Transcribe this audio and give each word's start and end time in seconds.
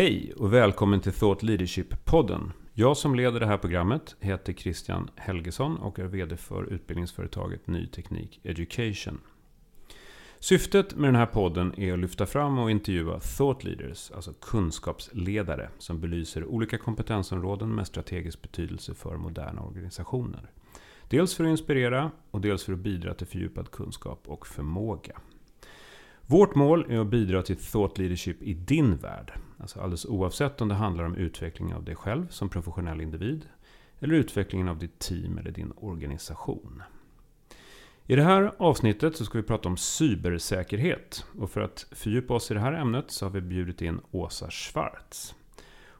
Hej 0.00 0.32
och 0.36 0.52
välkommen 0.52 1.00
till 1.00 1.12
Thought 1.12 1.42
Leadership-podden. 1.42 2.50
Jag 2.74 2.96
som 2.96 3.14
leder 3.14 3.40
det 3.40 3.46
här 3.46 3.58
programmet 3.58 4.16
heter 4.20 4.52
Christian 4.52 5.10
Helgesson 5.16 5.76
och 5.76 5.98
är 5.98 6.04
VD 6.04 6.36
för 6.36 6.64
utbildningsföretaget 6.64 7.66
Ny 7.66 7.86
Teknik 7.86 8.40
Education. 8.42 9.20
Syftet 10.38 10.96
med 10.96 11.08
den 11.08 11.16
här 11.16 11.26
podden 11.26 11.80
är 11.80 11.92
att 11.92 11.98
lyfta 11.98 12.26
fram 12.26 12.58
och 12.58 12.70
intervjua 12.70 13.20
thought 13.20 13.64
leaders, 13.64 14.10
alltså 14.10 14.32
kunskapsledare, 14.32 15.70
som 15.78 16.00
belyser 16.00 16.44
olika 16.44 16.78
kompetensområden 16.78 17.74
med 17.74 17.86
strategisk 17.86 18.42
betydelse 18.42 18.94
för 18.94 19.16
moderna 19.16 19.62
organisationer. 19.62 20.50
Dels 21.08 21.34
för 21.34 21.44
att 21.44 21.50
inspirera 21.50 22.10
och 22.30 22.40
dels 22.40 22.64
för 22.64 22.72
att 22.72 22.78
bidra 22.78 23.14
till 23.14 23.26
fördjupad 23.26 23.70
kunskap 23.70 24.22
och 24.26 24.46
förmåga. 24.46 25.20
Vårt 26.26 26.54
mål 26.54 26.86
är 26.88 26.98
att 26.98 27.10
bidra 27.10 27.42
till 27.42 27.56
thought 27.56 27.98
leadership 27.98 28.42
i 28.42 28.54
din 28.54 28.96
värld. 28.96 29.32
Alltså 29.60 29.80
alldeles 29.80 30.06
oavsett 30.06 30.60
om 30.60 30.68
det 30.68 30.74
handlar 30.74 31.04
om 31.04 31.14
utveckling 31.14 31.74
av 31.74 31.84
dig 31.84 31.94
själv 31.94 32.28
som 32.28 32.48
professionell 32.48 33.00
individ 33.00 33.48
eller 34.00 34.14
utvecklingen 34.14 34.68
av 34.68 34.78
ditt 34.78 34.98
team 34.98 35.38
eller 35.38 35.50
din 35.50 35.72
organisation. 35.76 36.82
I 38.06 38.16
det 38.16 38.22
här 38.22 38.52
avsnittet 38.58 39.16
så 39.16 39.24
ska 39.24 39.38
vi 39.38 39.44
prata 39.44 39.68
om 39.68 39.76
cybersäkerhet. 39.76 41.24
Och 41.38 41.50
för 41.50 41.60
att 41.60 41.86
fördjupa 41.92 42.34
oss 42.34 42.50
i 42.50 42.54
det 42.54 42.60
här 42.60 42.72
ämnet 42.72 43.10
så 43.10 43.26
har 43.26 43.30
vi 43.30 43.40
bjudit 43.40 43.82
in 43.82 44.00
Åsa 44.10 44.50
Schwarz. 44.50 45.34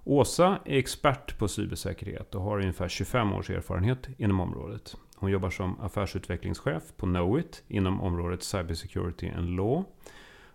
Åsa 0.05 0.59
är 0.65 0.79
expert 0.79 1.39
på 1.39 1.49
cybersäkerhet 1.49 2.35
och 2.35 2.43
har 2.43 2.61
ungefär 2.61 2.89
25 2.89 3.33
års 3.33 3.51
erfarenhet 3.51 4.09
inom 4.19 4.41
området. 4.41 4.97
Hon 5.17 5.31
jobbar 5.31 5.51
som 5.51 5.81
affärsutvecklingschef 5.81 6.83
på 6.97 7.07
Knowit 7.07 7.63
inom 7.69 8.01
området 8.01 8.43
Cybersecurity 8.43 9.29
and 9.29 9.57
Law. 9.57 9.85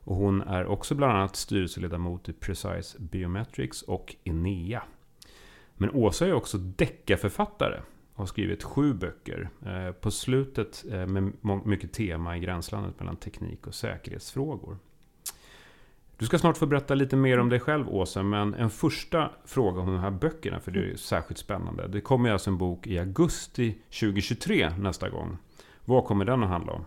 Och 0.05 0.15
hon 0.15 0.41
är 0.41 0.65
också 0.65 0.95
bland 0.95 1.13
annat 1.13 1.35
styrelseledamot 1.35 2.29
i 2.29 2.33
Precise 2.33 2.97
Biometrics 2.99 3.81
och 3.81 4.15
Enea. 4.23 4.83
Men 5.73 5.91
Åsa 5.91 6.27
är 6.27 6.33
också 6.33 6.57
deckarförfattare 6.57 7.81
och 8.13 8.19
har 8.19 8.25
skrivit 8.25 8.63
sju 8.63 8.93
böcker. 8.93 9.49
Eh, 9.65 9.91
på 9.91 10.11
slutet 10.11 10.85
eh, 10.91 11.07
med 11.07 11.33
mycket 11.65 11.93
tema 11.93 12.37
i 12.37 12.39
gränslandet 12.39 12.99
mellan 12.99 13.15
teknik 13.15 13.67
och 13.67 13.75
säkerhetsfrågor. 13.75 14.77
Du 16.17 16.25
ska 16.25 16.39
snart 16.39 16.57
få 16.57 16.65
berätta 16.65 16.95
lite 16.95 17.15
mer 17.15 17.39
om 17.39 17.49
dig 17.49 17.59
själv 17.59 17.89
Åsa, 17.89 18.23
men 18.23 18.53
en 18.53 18.69
första 18.69 19.31
fråga 19.45 19.81
om 19.81 19.87
de 19.87 19.99
här 19.99 20.11
böckerna, 20.11 20.59
för 20.59 20.71
det 20.71 20.91
är 20.91 20.95
särskilt 20.95 21.37
spännande. 21.37 21.87
Det 21.87 22.01
kommer 22.01 22.31
alltså 22.31 22.49
en 22.49 22.57
bok 22.57 22.87
i 22.87 22.99
augusti 22.99 23.77
2023 23.99 24.69
nästa 24.69 25.09
gång. 25.09 25.37
Vad 25.85 26.05
kommer 26.05 26.25
den 26.25 26.43
att 26.43 26.49
handla 26.49 26.73
om? 26.73 26.85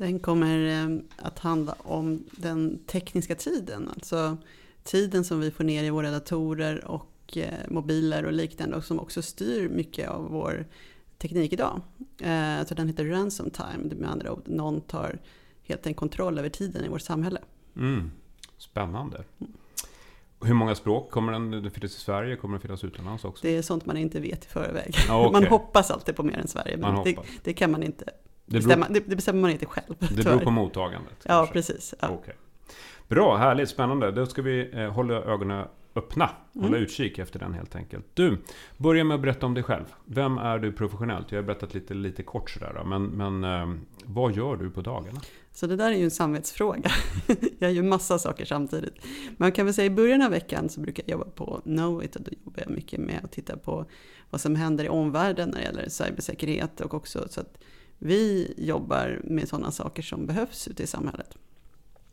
Den 0.00 0.18
kommer 0.18 0.66
eh, 0.66 0.98
att 1.16 1.38
handla 1.38 1.74
om 1.78 2.24
den 2.30 2.78
tekniska 2.86 3.34
tiden, 3.34 3.88
alltså 3.88 4.36
tiden 4.82 5.24
som 5.24 5.40
vi 5.40 5.50
får 5.50 5.64
ner 5.64 5.84
i 5.84 5.90
våra 5.90 6.10
datorer 6.10 6.84
och 6.84 7.36
eh, 7.36 7.54
mobiler 7.68 8.24
och 8.24 8.32
liknande 8.32 8.76
och 8.76 8.84
som 8.84 9.00
också 9.00 9.22
styr 9.22 9.68
mycket 9.68 10.08
av 10.08 10.30
vår 10.30 10.66
teknik 11.18 11.52
idag. 11.52 11.80
Eh, 12.18 12.66
så 12.66 12.74
den 12.74 12.88
heter 12.88 13.04
Ransom 13.04 13.50
Time, 13.50 13.94
med 13.94 14.10
andra 14.10 14.32
ord, 14.32 14.42
någon 14.46 14.80
tar 14.80 15.18
helt 15.62 15.86
en 15.86 15.94
kontroll 15.94 16.38
över 16.38 16.48
tiden 16.48 16.84
i 16.84 16.88
vårt 16.88 17.02
samhälle. 17.02 17.40
Mm. 17.76 18.10
Spännande. 18.58 19.24
Hur 20.42 20.54
många 20.54 20.74
språk 20.74 21.10
kommer 21.10 21.32
den 21.32 21.70
finnas 21.70 21.96
i 21.96 22.00
Sverige? 22.00 22.36
Kommer 22.36 22.54
den 22.54 22.60
finnas 22.60 22.84
utomlands 22.84 23.24
också? 23.24 23.42
Det 23.42 23.56
är 23.56 23.62
sånt 23.62 23.86
man 23.86 23.96
inte 23.96 24.20
vet 24.20 24.44
i 24.44 24.48
förväg. 24.48 24.94
Ah, 25.08 25.26
okay. 25.26 25.32
Man 25.40 25.50
hoppas 25.50 25.90
alltid 25.90 26.16
på 26.16 26.22
mer 26.22 26.38
än 26.38 26.48
Sverige, 26.48 26.76
men 26.76 27.04
det, 27.04 27.16
det, 27.44 27.52
kan 27.52 27.70
man 27.70 27.82
inte 27.82 28.04
det 28.50 28.58
bestämma. 28.58 28.86
Det, 28.90 29.00
det, 29.06 29.16
bestämmer 29.16 29.40
man 29.40 29.50
inte 29.50 29.66
själv. 29.66 29.94
Det 29.98 30.24
beror 30.24 30.38
på 30.38 30.50
mottagandet? 30.50 31.16
Ja, 31.22 31.28
kanske. 31.28 31.52
precis. 31.52 31.94
Ja. 32.00 32.10
Okay. 32.10 32.34
Bra, 33.08 33.36
härligt, 33.36 33.68
spännande. 33.68 34.10
Då 34.10 34.26
ska 34.26 34.42
vi 34.42 34.70
eh, 34.72 34.92
hålla 34.92 35.14
ögonen 35.14 35.66
öppna. 35.94 36.30
Hålla 36.54 36.66
mm. 36.66 36.82
utkik 36.82 37.18
efter 37.18 37.38
den 37.38 37.54
helt 37.54 37.76
enkelt. 37.76 38.06
Du, 38.14 38.38
börja 38.76 39.04
med 39.04 39.14
att 39.14 39.20
berätta 39.20 39.46
om 39.46 39.54
dig 39.54 39.62
själv. 39.62 39.84
Vem 40.04 40.38
är 40.38 40.58
du 40.58 40.72
professionellt? 40.72 41.32
Jag 41.32 41.38
har 41.38 41.42
berättat 41.42 41.74
lite, 41.74 41.94
lite 41.94 42.22
kort 42.22 42.50
sådär. 42.50 42.82
Men, 42.86 43.04
men 43.04 43.44
eh, 43.44 43.74
vad 44.04 44.36
gör 44.36 44.56
du 44.56 44.70
på 44.70 44.80
dagarna? 44.80 45.20
Så 45.52 45.66
det 45.66 45.76
där 45.76 45.90
är 45.90 45.96
ju 45.96 46.04
en 46.04 46.10
samvetsfråga. 46.10 46.90
jag 47.58 47.72
gör 47.72 47.82
massa 47.82 48.18
saker 48.18 48.44
samtidigt. 48.44 48.94
Men 49.02 49.34
man 49.36 49.52
kan 49.52 49.66
väl 49.66 49.74
säga 49.74 49.86
i 49.86 49.90
början 49.90 50.22
av 50.22 50.30
veckan 50.30 50.68
så 50.68 50.80
brukar 50.80 51.04
jag 51.06 51.18
jobba 51.18 51.30
på 51.30 51.60
Knowit 51.64 52.16
och 52.16 52.22
då 52.22 52.30
jobbar 52.44 52.62
jag 52.66 52.70
mycket 52.70 53.00
med 53.00 53.20
att 53.24 53.32
titta 53.32 53.56
på 53.56 53.86
vad 54.30 54.40
som 54.40 54.56
händer 54.56 54.84
i 54.84 54.88
omvärlden 54.88 55.48
när 55.48 55.58
det 55.58 55.64
gäller 55.64 55.88
cybersäkerhet 55.88 56.80
och 56.80 56.94
också 56.94 57.28
så 57.30 57.40
att 57.40 57.58
vi 58.02 58.54
jobbar 58.56 59.20
med 59.24 59.48
sådana 59.48 59.70
saker 59.70 60.02
som 60.02 60.26
behövs 60.26 60.68
ute 60.68 60.82
i 60.82 60.86
samhället. 60.86 61.38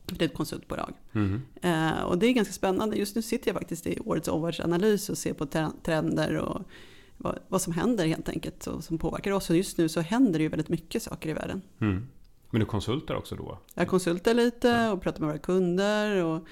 Det 0.05 0.25
är 0.25 0.29
ett 0.29 0.33
konsultbolag. 0.33 0.93
Mm. 1.13 1.41
Eh, 1.61 2.01
och 2.01 2.17
det 2.17 2.27
är 2.27 2.33
ganska 2.33 2.53
spännande. 2.53 2.97
Just 2.97 3.15
nu 3.15 3.21
sitter 3.21 3.47
jag 3.47 3.55
faktiskt 3.55 3.87
i 3.87 3.99
årets 3.99 4.27
omvärldsanalys 4.27 5.09
och 5.09 5.17
ser 5.17 5.33
på 5.33 5.45
trender 5.83 6.37
och 6.37 6.61
vad, 7.17 7.39
vad, 7.47 7.61
som 7.61 7.73
händer 7.73 8.07
helt 8.07 8.29
enkelt 8.29 8.67
och 8.67 8.83
som 8.83 8.97
påverkar 8.97 9.31
oss. 9.31 9.49
Och 9.49 9.57
just 9.57 9.77
nu 9.77 9.89
så 9.89 10.01
händer 10.01 10.39
det 10.39 10.43
ju 10.43 10.49
väldigt 10.49 10.69
mycket 10.69 11.03
saker 11.03 11.29
i 11.29 11.33
världen. 11.33 11.61
Mm. 11.79 12.07
Men 12.49 12.59
du 12.59 12.65
konsultar 12.65 13.15
också 13.15 13.35
då? 13.35 13.59
Jag 13.73 13.87
konsultar 13.87 14.33
lite 14.33 14.89
och 14.89 15.01
pratar 15.01 15.19
med 15.19 15.29
våra 15.29 15.39
kunder 15.39 16.23
och 16.23 16.47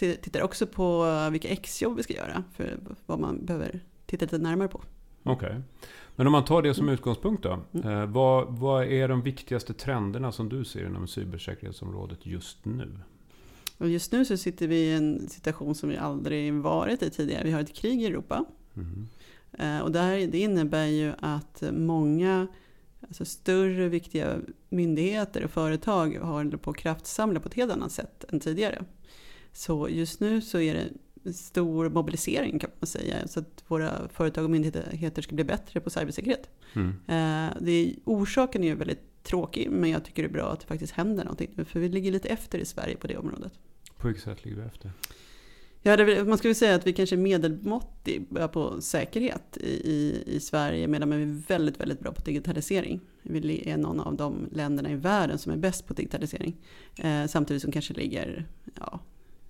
tittar 0.00 0.42
också 0.42 0.66
på 0.66 1.06
vilka 1.30 1.48
exjobb 1.48 1.96
vi 1.96 2.02
ska 2.02 2.14
göra. 2.14 2.44
För 2.52 2.78
vad 3.06 3.20
man 3.20 3.46
behöver 3.46 3.80
titta 4.06 4.24
lite 4.24 4.38
närmare 4.38 4.68
på. 4.68 4.82
Okej. 5.26 5.48
Okay. 5.48 5.60
Men 6.16 6.26
om 6.26 6.32
man 6.32 6.44
tar 6.44 6.62
det 6.62 6.74
som 6.74 6.88
utgångspunkt 6.88 7.42
då. 7.42 7.58
Mm. 7.72 8.12
Vad, 8.12 8.58
vad 8.58 8.84
är 8.84 9.08
de 9.08 9.22
viktigaste 9.22 9.74
trenderna 9.74 10.32
som 10.32 10.48
du 10.48 10.64
ser 10.64 10.86
inom 10.86 11.08
cybersäkerhetsområdet 11.08 12.26
just 12.26 12.64
nu? 12.64 12.98
Och 13.78 13.88
just 13.88 14.12
nu 14.12 14.24
så 14.24 14.36
sitter 14.36 14.68
vi 14.68 14.76
i 14.76 14.94
en 14.94 15.28
situation 15.28 15.74
som 15.74 15.88
vi 15.88 15.96
aldrig 15.96 16.54
varit 16.54 17.02
i 17.02 17.10
tidigare. 17.10 17.44
Vi 17.44 17.50
har 17.50 17.60
ett 17.60 17.74
krig 17.74 18.02
i 18.02 18.06
Europa. 18.06 18.44
Mm. 18.76 19.82
Och 19.82 19.92
det, 19.92 19.98
här, 19.98 20.26
det 20.26 20.38
innebär 20.38 20.86
ju 20.86 21.12
att 21.18 21.62
många 21.72 22.46
alltså 23.00 23.24
större 23.24 23.88
viktiga 23.88 24.36
myndigheter 24.68 25.44
och 25.44 25.50
företag 25.50 26.16
håller 26.16 26.56
på 26.56 26.70
att 26.70 26.76
kraftsamla 26.76 27.40
på 27.40 27.48
ett 27.48 27.54
helt 27.54 27.72
annat 27.72 27.92
sätt 27.92 28.24
än 28.28 28.40
tidigare. 28.40 28.84
Så 29.52 29.88
just 29.88 30.20
nu 30.20 30.40
så 30.40 30.58
är 30.58 30.74
det 30.74 30.88
stor 31.34 31.88
mobilisering 31.88 32.58
kan 32.58 32.70
man 32.80 32.86
säga. 32.86 33.28
Så 33.28 33.40
att 33.40 33.64
våra 33.66 34.08
företag 34.08 34.44
och 34.44 34.50
myndigheter 34.50 35.22
ska 35.22 35.34
bli 35.34 35.44
bättre 35.44 35.80
på 35.80 35.90
cybersäkerhet. 35.90 36.48
Mm. 36.74 36.88
Eh, 36.88 37.56
det, 37.60 37.94
orsaken 38.04 38.64
är 38.64 38.68
ju 38.68 38.74
väldigt 38.74 39.22
tråkig 39.22 39.70
men 39.70 39.90
jag 39.90 40.04
tycker 40.04 40.22
det 40.22 40.28
är 40.28 40.32
bra 40.32 40.52
att 40.52 40.60
det 40.60 40.66
faktiskt 40.66 40.92
händer 40.92 41.24
någonting. 41.24 41.64
För 41.64 41.80
vi 41.80 41.88
ligger 41.88 42.12
lite 42.12 42.28
efter 42.28 42.58
i 42.58 42.64
Sverige 42.64 42.96
på 42.96 43.06
det 43.06 43.16
området. 43.16 43.52
På 43.96 44.06
vilket 44.06 44.24
sätt 44.24 44.44
ligger 44.44 44.56
vi 44.56 44.66
efter? 44.66 44.92
Ja, 45.82 45.96
det, 45.96 46.24
man 46.24 46.38
skulle 46.38 46.54
säga 46.54 46.74
att 46.74 46.86
vi 46.86 46.92
kanske 46.92 47.16
är 47.16 47.18
medelmåttiga 47.18 48.48
på 48.48 48.80
säkerhet 48.80 49.56
i, 49.56 49.90
i, 49.90 50.22
i, 50.26 50.40
Sverige 50.40 50.88
medan 50.88 51.10
vi 51.10 51.22
är 51.22 51.42
väldigt, 51.48 51.80
väldigt 51.80 52.00
bra 52.00 52.12
på 52.12 52.22
digitalisering. 52.22 53.00
Vi 53.22 53.70
är 53.70 53.76
någon 53.76 54.00
av 54.00 54.16
de 54.16 54.48
länderna 54.52 54.90
i 54.90 54.94
världen 54.94 55.38
som 55.38 55.52
är 55.52 55.56
bäst 55.56 55.86
på 55.86 55.94
digitalisering. 55.94 56.56
Eh, 56.98 57.26
samtidigt 57.26 57.62
som 57.62 57.72
kanske 57.72 57.94
ligger 57.94 58.46
ja, 58.80 59.00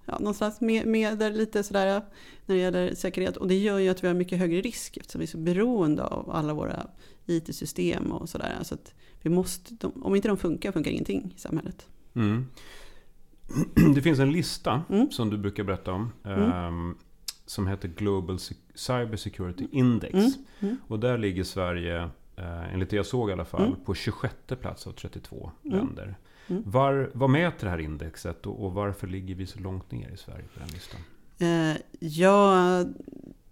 ja, 0.06 0.18
någonstans 0.18 0.60
med, 0.60 0.86
med 0.86 1.36
lite 1.36 1.62
sådär 1.62 2.02
när 2.46 2.56
det 2.56 2.60
gäller 2.60 2.94
säkerhet. 2.94 3.36
Och 3.36 3.48
det 3.48 3.54
gör 3.54 3.78
ju 3.78 3.88
att 3.88 4.04
vi 4.04 4.08
har 4.08 4.14
mycket 4.14 4.38
högre 4.38 4.60
risk 4.60 4.96
eftersom 4.96 5.18
vi 5.18 5.24
är 5.24 5.28
så 5.28 5.38
beroende 5.38 6.04
av 6.04 6.30
alla 6.30 6.54
våra 6.54 6.86
IT-system 7.26 8.12
och 8.12 8.28
sådär. 8.28 8.56
Så 8.62 8.74
att 8.74 8.94
vi 9.22 9.30
måste, 9.30 9.74
de, 9.74 10.02
om 10.02 10.14
inte 10.14 10.28
de 10.28 10.36
funkar, 10.36 10.72
funkar 10.72 10.90
ingenting 10.90 11.32
i 11.36 11.40
samhället. 11.40 11.86
Mm. 12.14 12.46
Det 13.94 14.02
finns 14.02 14.18
en 14.18 14.32
lista 14.32 14.82
mm. 14.90 15.10
som 15.10 15.30
du 15.30 15.38
brukar 15.38 15.64
berätta 15.64 15.92
om. 15.92 16.12
Mm. 16.24 16.52
Um, 16.52 16.98
som 17.46 17.66
heter 17.66 17.88
Global 17.88 18.38
Cyber 18.74 19.16
Security 19.16 19.68
Index. 19.72 20.14
Mm. 20.14 20.32
Mm. 20.60 20.76
Och 20.86 21.00
där 21.00 21.18
ligger 21.18 21.44
Sverige, 21.44 22.02
uh, 22.38 22.74
enligt 22.74 22.90
det 22.90 22.96
jag 22.96 23.06
såg 23.06 23.30
i 23.30 23.32
alla 23.32 23.44
fall, 23.44 23.66
mm. 23.66 23.84
på 23.84 23.94
26 23.94 24.34
plats 24.60 24.86
av 24.86 24.92
32 24.92 25.50
länder. 25.62 26.16
Mm. 26.48 26.62
Var, 26.66 27.10
vad 27.14 27.30
mäter 27.30 27.64
det 27.64 27.70
här 27.70 27.80
indexet 27.80 28.46
och, 28.46 28.64
och, 28.64 28.72
varför 28.72 29.06
ligger 29.06 29.34
vi 29.34 29.46
så 29.46 29.58
långt 29.58 29.92
ner 29.92 30.10
i 30.10 30.16
Sverige 30.16 30.44
på 30.54 30.60
den 30.60 30.68
listan? 30.68 31.00
Eh, 31.38 31.76
ja, 32.00 32.84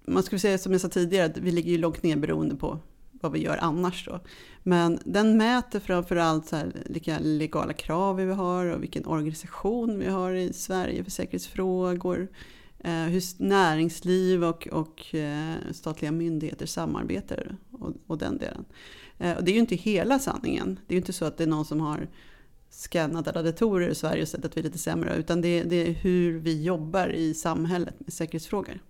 man 0.06 0.23
skulle 0.23 0.38
säga 0.38 0.58
som 0.58 0.73
jag 0.73 0.81
sa 0.81 0.88
tidigare 0.88 1.26
att 1.26 1.38
vi 1.38 1.50
ligger 1.50 1.70
ju 1.70 1.79
långt 1.79 2.02
ner 2.02 2.17
beroende 2.17 2.56
på 2.56 2.79
vad 3.11 3.32
vi 3.32 3.43
gör 3.43 3.58
annars 3.61 4.05
då. 4.05 4.20
Men 4.62 4.99
den 5.05 5.37
mäter 5.37 5.81
framförallt 5.81 6.46
så 6.46 6.56
här, 6.56 6.73
vilka 6.87 7.19
legala 7.19 7.73
krav 7.73 8.17
vi 8.17 8.32
har 8.32 8.67
och 8.67 8.82
vilken 8.82 9.06
organisation 9.06 9.99
vi 9.99 10.06
har 10.06 10.32
i 10.32 10.52
Sverige 10.52 11.05
för 11.05 11.11
säkerhetsfrågor. 11.11 12.29
Eh, 12.79 12.93
hur 12.93 13.43
näringsliv 13.43 14.44
och, 14.44 14.69
och 14.69 15.14
eh, 15.14 15.55
statliga 15.73 16.12
myndigheter 16.12 16.67
samarbetar 16.67 17.56
och, 17.70 17.93
och 18.06 18.19
den 18.19 18.38
delen. 18.38 18.64
Eh, 19.19 19.37
och 19.37 19.44
det 19.44 19.50
är 19.50 19.55
ju 19.55 19.61
inte 19.61 19.75
hela 19.75 20.19
sanningen. 20.19 20.81
Det 20.87 20.93
är 20.93 20.96
ju 20.96 21.00
inte 21.00 21.12
så 21.12 21.25
att 21.25 21.37
det 21.37 21.44
är 21.44 21.49
någon 21.49 21.64
som 21.64 21.81
har 21.81 22.08
skannat 22.76 23.28
alla 23.28 23.42
datorer 23.42 23.88
i 23.88 23.94
Sverige 23.94 24.22
och 24.22 24.28
sett 24.28 24.44
att 24.44 24.56
vi 24.56 24.60
är 24.60 24.64
lite 24.64 24.78
sämre. 24.78 25.16
Utan 25.16 25.40
det, 25.40 25.62
det 25.62 25.88
är 25.88 25.92
hur 25.92 26.38
vi 26.38 26.62
jobbar 26.62 27.08
i 27.08 27.34
samhället 27.34 27.94
med 27.98 28.12
säkerhetsfrågor. 28.12 28.80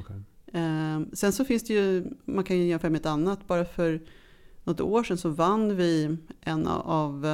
Okay. 0.00 0.16
Eh, 0.52 1.00
sen 1.12 1.32
så 1.32 1.44
finns 1.44 1.64
det 1.64 1.74
ju, 1.74 2.04
man 2.24 2.44
kan 2.44 2.58
ju 2.58 2.68
jämföra 2.68 2.90
med 2.90 3.00
ett 3.00 3.06
annat. 3.06 3.46
Bara 3.46 3.64
för 3.64 4.00
något 4.64 4.80
år 4.80 5.04
sedan 5.04 5.18
så 5.18 5.28
vann 5.28 5.76
vi 5.76 6.16
en 6.40 6.66
av, 6.66 7.26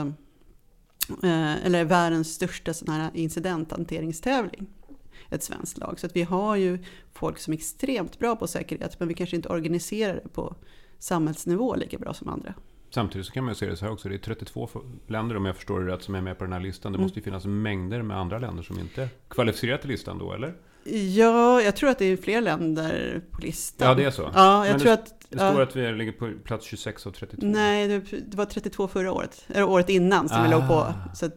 eh, 1.23 1.67
eller 1.67 1.85
världens 1.85 2.35
största 2.35 2.75
sån 2.75 2.89
här 2.89 3.11
incidenthanteringstävling. 3.15 4.67
ett 5.31 5.43
svenskt 5.43 5.79
lag. 5.79 6.01
Så 6.01 6.07
att 6.07 6.17
vi 6.17 6.23
har 6.23 6.57
ju 6.57 6.79
folk 7.13 7.39
som 7.39 7.53
är 7.53 7.57
extremt 7.57 8.19
bra 8.19 8.37
på 8.37 8.47
säkerhet, 8.47 9.01
men 9.01 9.09
vi 9.09 9.15
kanske 9.15 9.37
inte 9.37 9.49
organiserar 9.49 10.15
det 10.15 10.29
på 10.29 10.57
samhällsnivå 10.99 11.75
lika 11.75 11.99
bra 11.99 12.15
som 12.15 12.29
andra. 12.29 12.55
Samtidigt 12.95 13.27
så 13.27 13.33
kan 13.33 13.45
man 13.45 13.51
ju 13.51 13.55
se 13.55 13.67
det 13.67 13.77
så 13.77 13.85
här 13.85 13.93
också. 13.93 14.09
Det 14.09 14.15
är 14.15 14.19
32 14.19 14.69
länder 15.07 15.37
om 15.37 15.45
jag 15.45 15.57
förstår 15.57 15.81
det 15.81 15.93
rätt 15.93 16.03
som 16.03 16.15
är 16.15 16.21
med 16.21 16.39
på 16.39 16.45
den 16.45 16.53
här 16.53 16.61
listan. 16.61 16.93
Det 16.93 16.97
Mm. 16.97 17.03
måste 17.05 17.19
ju 17.19 17.23
finnas 17.25 17.45
mängder 17.47 18.03
med 18.03 18.17
andra 18.19 18.39
länder 18.39 18.63
som 18.63 18.79
inte 18.79 19.03
är 19.03 19.09
kvalificerat 19.29 19.81
till 19.81 19.91
listan 19.91 20.19
då, 20.19 20.33
eller? 20.33 20.55
Ja, 20.87 21.63
jag 21.63 21.77
tror 21.77 21.91
att 21.91 21.99
det 21.99 22.05
är 22.05 22.17
fler 22.17 22.41
länder 22.41 23.21
på 23.31 23.41
listan. 23.41 23.89
Ja, 23.89 23.95
det 23.95 24.05
är 24.05 24.11
så. 24.11 24.31
Ja, 24.35 24.67
jag 24.67 24.73
Men 24.73 24.81
tror 24.81 24.93
att... 24.93 25.15
Det 25.29 25.39
står 25.39 25.47
ja, 25.61 25.63
att 25.63 25.77
vi 25.77 25.93
ligger 25.93 26.13
på 26.13 26.33
plats 26.45 26.67
26 26.67 27.07
av 27.07 27.11
32. 27.11 27.47
nej, 27.47 27.89
det, 27.89 28.01
det 28.31 28.37
var 28.37 28.45
32 28.45 28.89
förra 28.89 29.13
året. 29.13 29.45
Eller 29.49 29.65
året 29.65 29.89
innan 29.89 30.29
som 30.29 30.43
vi 30.43 30.49
låg 30.51 30.69
på. 30.69 30.75
Ah. 30.75 30.95
Så 31.15 31.31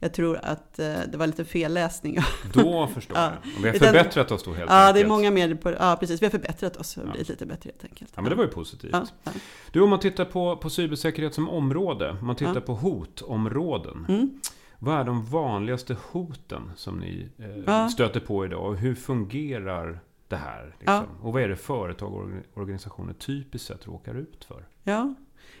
jag 0.00 0.14
tror 0.14 0.36
att 0.42 0.78
eh, 0.78 0.94
det 1.12 1.16
var 1.18 1.26
lite 1.26 1.44
felläsning. 1.44 2.18
Då 2.54 2.86
förstår 2.94 3.16
Ja. 3.20 3.22
jag. 3.22 3.52
Och 3.58 3.64
vi 3.64 3.68
har 3.68 3.74
Utan- 3.76 3.86
förbättrat 3.88 4.30
oss 4.30 4.42
då 4.42 4.52
helt 4.52 4.70
Ja, 4.70 4.76
det 4.76 4.82
är 4.82 4.88
enkelt. 4.88 5.08
många 5.08 5.30
mer 5.30 5.54
på... 5.54 5.72
Ja, 5.72 5.96
precis. 6.00 6.22
Vi 6.22 6.26
har 6.26 6.30
förbättrat 6.30 6.76
oss 6.76 6.96
och 6.96 7.02
Ja. 7.06 7.10
blivit 7.10 7.28
lite 7.28 7.46
bättre 7.46 7.70
helt 7.70 7.84
enkelt. 7.84 8.12
Ja, 8.14 8.22
men 8.22 8.30
det 8.30 8.36
var 8.36 8.44
ju 8.44 8.50
positivt. 8.50 8.90
Ja, 8.92 9.06
ja. 9.24 9.32
Du, 9.72 9.80
om 9.80 9.90
man 9.90 10.00
tittar 10.00 10.24
på, 10.24 10.56
på 10.56 10.70
cybersäkerhet 10.70 11.34
som 11.34 11.48
område. 11.50 12.10
Om 12.20 12.26
man 12.26 12.36
tittar 12.36 12.54
Ja. 12.54 12.60
på 12.60 12.74
hotområden. 12.74 14.06
Mm. 14.08 14.40
Vad 14.84 15.00
är 15.00 15.04
de 15.04 15.24
vanligaste 15.24 15.96
hoten 16.12 16.70
som 16.76 16.98
ni 16.98 17.28
eh, 17.38 17.58
Ja. 17.66 17.88
stöter 17.88 18.20
på 18.20 18.44
idag? 18.44 18.66
Och 18.66 18.76
hur 18.76 18.94
fungerar 18.94 20.00
det 20.28 20.36
här? 20.36 20.76
Liksom? 20.78 21.04
Och 21.22 21.32
vad 21.32 21.42
är 21.42 21.48
det 21.48 21.56
företag 21.56 22.14
och 22.14 22.22
orga- 22.24 22.42
organisationer 22.54 23.12
typiskt 23.12 23.68
sett 23.68 23.86
råkar 23.86 24.14
ut 24.14 24.44
för? 24.44 24.64
Ja. 24.82 25.14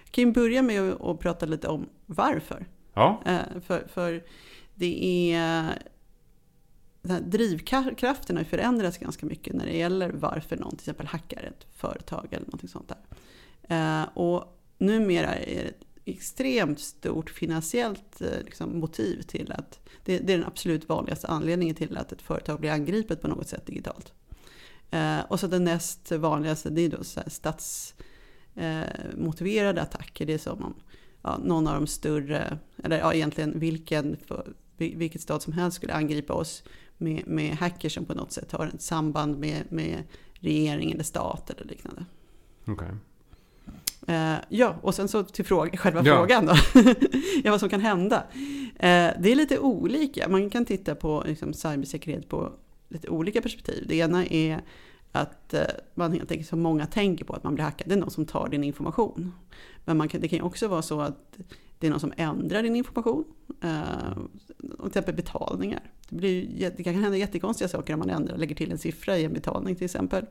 Jag 0.04 0.12
kan 0.12 0.32
börja 0.32 0.62
med 0.62 0.92
att 0.92 1.18
prata 1.20 1.46
lite 1.46 1.68
om 1.68 1.86
varför. 2.06 2.66
Ja, 2.94 3.22
Eh, 3.26 3.60
För, 3.60 3.86
för 3.88 4.24
det 4.74 5.32
är... 5.34 5.78
Drivkraften 7.20 8.36
har 8.36 8.44
förändrats 8.44 8.98
ganska 8.98 9.26
mycket 9.26 9.54
när 9.54 9.66
det 9.66 9.76
gäller 9.76 10.10
varför 10.10 10.56
någon 10.56 10.70
till 10.70 10.78
exempel 10.78 11.06
hackar 11.06 11.42
ett 11.42 11.66
företag 11.72 12.26
eller 12.30 12.46
något 12.46 12.70
sånt 12.70 12.92
där. 13.68 14.00
Eh, 14.02 14.08
Och 14.18 14.60
numera 14.78 15.34
är 15.34 15.64
det 15.64 15.72
extremt 16.04 16.80
stort 16.80 17.30
finansiellt 17.30 18.20
eh, 18.20 18.42
liksom, 18.44 18.78
motiv 18.78 19.22
till 19.22 19.52
att 19.52 19.80
det, 20.04 20.18
det 20.18 20.32
är 20.32 20.38
den 20.38 20.46
absolut 20.46 20.88
vanligaste 20.88 21.26
anledningen 21.26 21.74
till 21.74 21.96
att 21.96 22.12
ett 22.12 22.22
företag 22.22 22.60
blir 22.60 22.70
angripet 22.70 23.20
på 23.20 23.28
något 23.28 23.48
sätt 23.48 23.66
digitalt. 23.66 24.12
Eh, 24.90 25.20
Och 25.20 25.40
så 25.40 25.46
den 25.46 25.64
näst 25.64 26.12
vanligaste 26.12 26.70
det 26.70 26.82
är 26.82 26.88
då 26.88 27.04
så 27.04 27.20
här 27.20 27.30
statsmotiverade 27.30 29.80
eh, 29.80 29.86
attacker. 29.86 30.26
Det 30.26 30.34
är 30.34 30.38
som 30.38 30.64
om 30.64 30.74
ja, 31.22 31.38
någon 31.44 31.66
av 31.66 31.74
de 31.74 31.86
större, 31.86 32.58
eller 32.82 32.98
ja, 32.98 33.14
egentligen 33.14 33.58
vilken, 33.58 34.16
för, 34.16 34.54
vilket 34.76 35.20
stat 35.20 35.42
som 35.42 35.52
helst 35.52 35.76
skulle 35.76 35.94
angripa 35.94 36.34
oss 36.34 36.64
med, 36.98 37.26
med 37.26 37.56
hackers 37.56 37.94
som 37.94 38.04
på 38.04 38.14
något 38.14 38.32
sätt 38.32 38.52
har 38.52 38.66
ett 38.66 38.82
samband 38.82 39.38
med, 39.38 39.72
med 39.72 40.02
regering 40.32 40.92
eller 40.92 41.04
stat 41.04 41.50
eller 41.50 41.64
liknande. 41.64 42.04
Okay. 42.66 42.90
Eh, 44.06 44.34
ja, 44.48 44.76
och 44.82 44.94
sen 44.94 45.08
så 45.08 45.22
till 45.22 45.44
fråga, 45.44 45.76
själva 45.76 46.02
Ja. 46.04 46.16
frågan 46.16 46.46
då. 46.46 46.54
ja, 47.44 47.50
vad 47.50 47.60
som 47.60 47.68
kan 47.68 47.80
hända. 47.80 48.16
Eh, 48.76 49.10
det 49.20 49.32
är 49.32 49.34
lite 49.36 49.58
olika. 49.58 50.28
Man 50.28 50.50
kan 50.50 50.64
titta 50.64 50.94
på 50.94 51.24
liksom, 51.26 51.52
cybersäkerhet 51.52 52.28
på 52.28 52.52
lite 52.88 53.08
olika 53.08 53.42
perspektiv. 53.42 53.84
Det 53.88 53.96
ena 53.96 54.26
är 54.26 54.60
att 55.12 55.54
eh, 55.54 55.62
man 55.94 56.12
helt 56.12 56.30
enkelt, 56.30 56.48
som 56.48 56.60
många 56.60 56.86
tänker 56.86 57.24
på, 57.24 57.32
att 57.34 57.44
man 57.44 57.54
blir 57.54 57.64
hackad. 57.64 57.88
Det 57.88 57.94
är 57.94 57.98
någon 57.98 58.10
som 58.10 58.26
tar 58.26 58.48
din 58.48 58.64
information. 58.64 59.32
Men 59.84 59.96
man 59.96 60.08
kan, 60.08 60.20
det 60.20 60.28
kan 60.28 60.38
ju 60.38 60.42
också 60.44 60.68
vara 60.68 60.82
så 60.82 61.00
att 61.00 61.38
det 61.78 61.86
är 61.86 61.90
någon 61.90 62.00
som 62.00 62.12
ändrar 62.16 62.62
din 62.62 62.76
information. 62.76 63.24
Eh, 63.62 64.14
till 64.58 64.86
exempel 64.86 65.14
betalningar. 65.14 65.82
Det, 66.08 66.16
blir, 66.16 66.70
det 66.76 66.82
kan 66.84 66.94
hända 66.94 67.16
jättekonstiga 67.16 67.68
saker 67.68 67.92
om 67.92 67.98
man 67.98 68.10
ändrar, 68.10 68.36
lägger 68.36 68.54
till 68.54 68.72
en 68.72 68.78
siffra 68.78 69.18
i 69.18 69.24
en 69.24 69.32
betalning 69.32 69.76
till 69.76 69.84
exempel. 69.84 70.26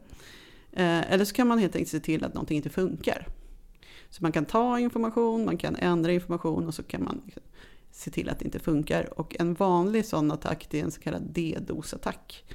Eh, 0.73 1.11
eller 1.11 1.25
så 1.25 1.35
kan 1.35 1.47
man 1.47 1.59
helt 1.59 1.75
enkelt 1.75 1.91
se 1.91 1.99
till 1.99 2.23
att 2.23 2.33
någonting 2.33 2.57
inte 2.57 2.69
funkar. 2.69 3.27
Så 4.09 4.23
man 4.23 4.31
kan 4.31 4.45
ta 4.45 4.79
information, 4.79 5.45
man 5.45 5.57
kan 5.57 5.75
ändra 5.75 6.11
information 6.13 6.67
och 6.67 6.73
så 6.73 6.83
kan 6.83 7.03
man 7.03 7.21
liksom 7.25 7.43
se 7.91 8.11
till 8.11 8.29
att 8.29 8.39
det 8.39 8.45
inte 8.45 8.59
funkar. 8.59 9.19
Och 9.19 9.35
en 9.39 9.53
vanlig 9.53 10.05
sån 10.05 10.31
attack 10.31 10.67
det 10.69 10.79
är 10.79 10.83
en 10.83 10.91
så 10.91 11.01
kallad 11.01 11.21
DDoS-attack. 11.21 12.45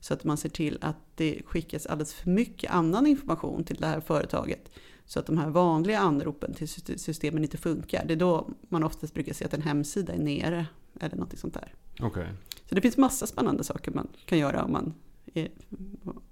Så 0.00 0.14
att 0.14 0.24
man 0.24 0.36
ser 0.36 0.48
till 0.48 0.78
att 0.80 0.96
det 1.14 1.42
skickas 1.46 1.86
alldeles 1.86 2.14
för 2.14 2.30
mycket 2.30 2.70
annan 2.70 3.06
information 3.06 3.64
till 3.64 3.76
det 3.76 3.86
här 3.86 4.00
företaget. 4.00 4.70
Så 5.04 5.18
att 5.20 5.26
de 5.26 5.38
här 5.38 5.50
vanliga 5.50 5.98
anropen 5.98 6.54
till 6.54 6.68
syst- 6.68 6.98
systemen 6.98 7.42
inte 7.42 7.58
funkar. 7.58 8.04
Det 8.06 8.14
är 8.14 8.16
då 8.16 8.50
man 8.68 8.84
oftast 8.84 9.14
brukar 9.14 9.32
se 9.34 9.44
att 9.44 9.54
en 9.54 9.62
hemsida 9.62 10.12
är 10.12 10.18
nere. 10.18 10.66
Eller 11.00 11.16
något 11.16 11.38
sånt 11.38 11.54
där. 11.54 11.74
Okej. 12.00 12.28
Så 12.68 12.74
det 12.74 12.80
finns 12.80 12.96
massa 12.96 13.26
spännande 13.26 13.64
saker 13.64 13.92
man 13.92 14.08
kan 14.26 14.38
göra 14.38 14.64
om 14.64 14.72
man 14.72 14.94
är, 15.34 15.48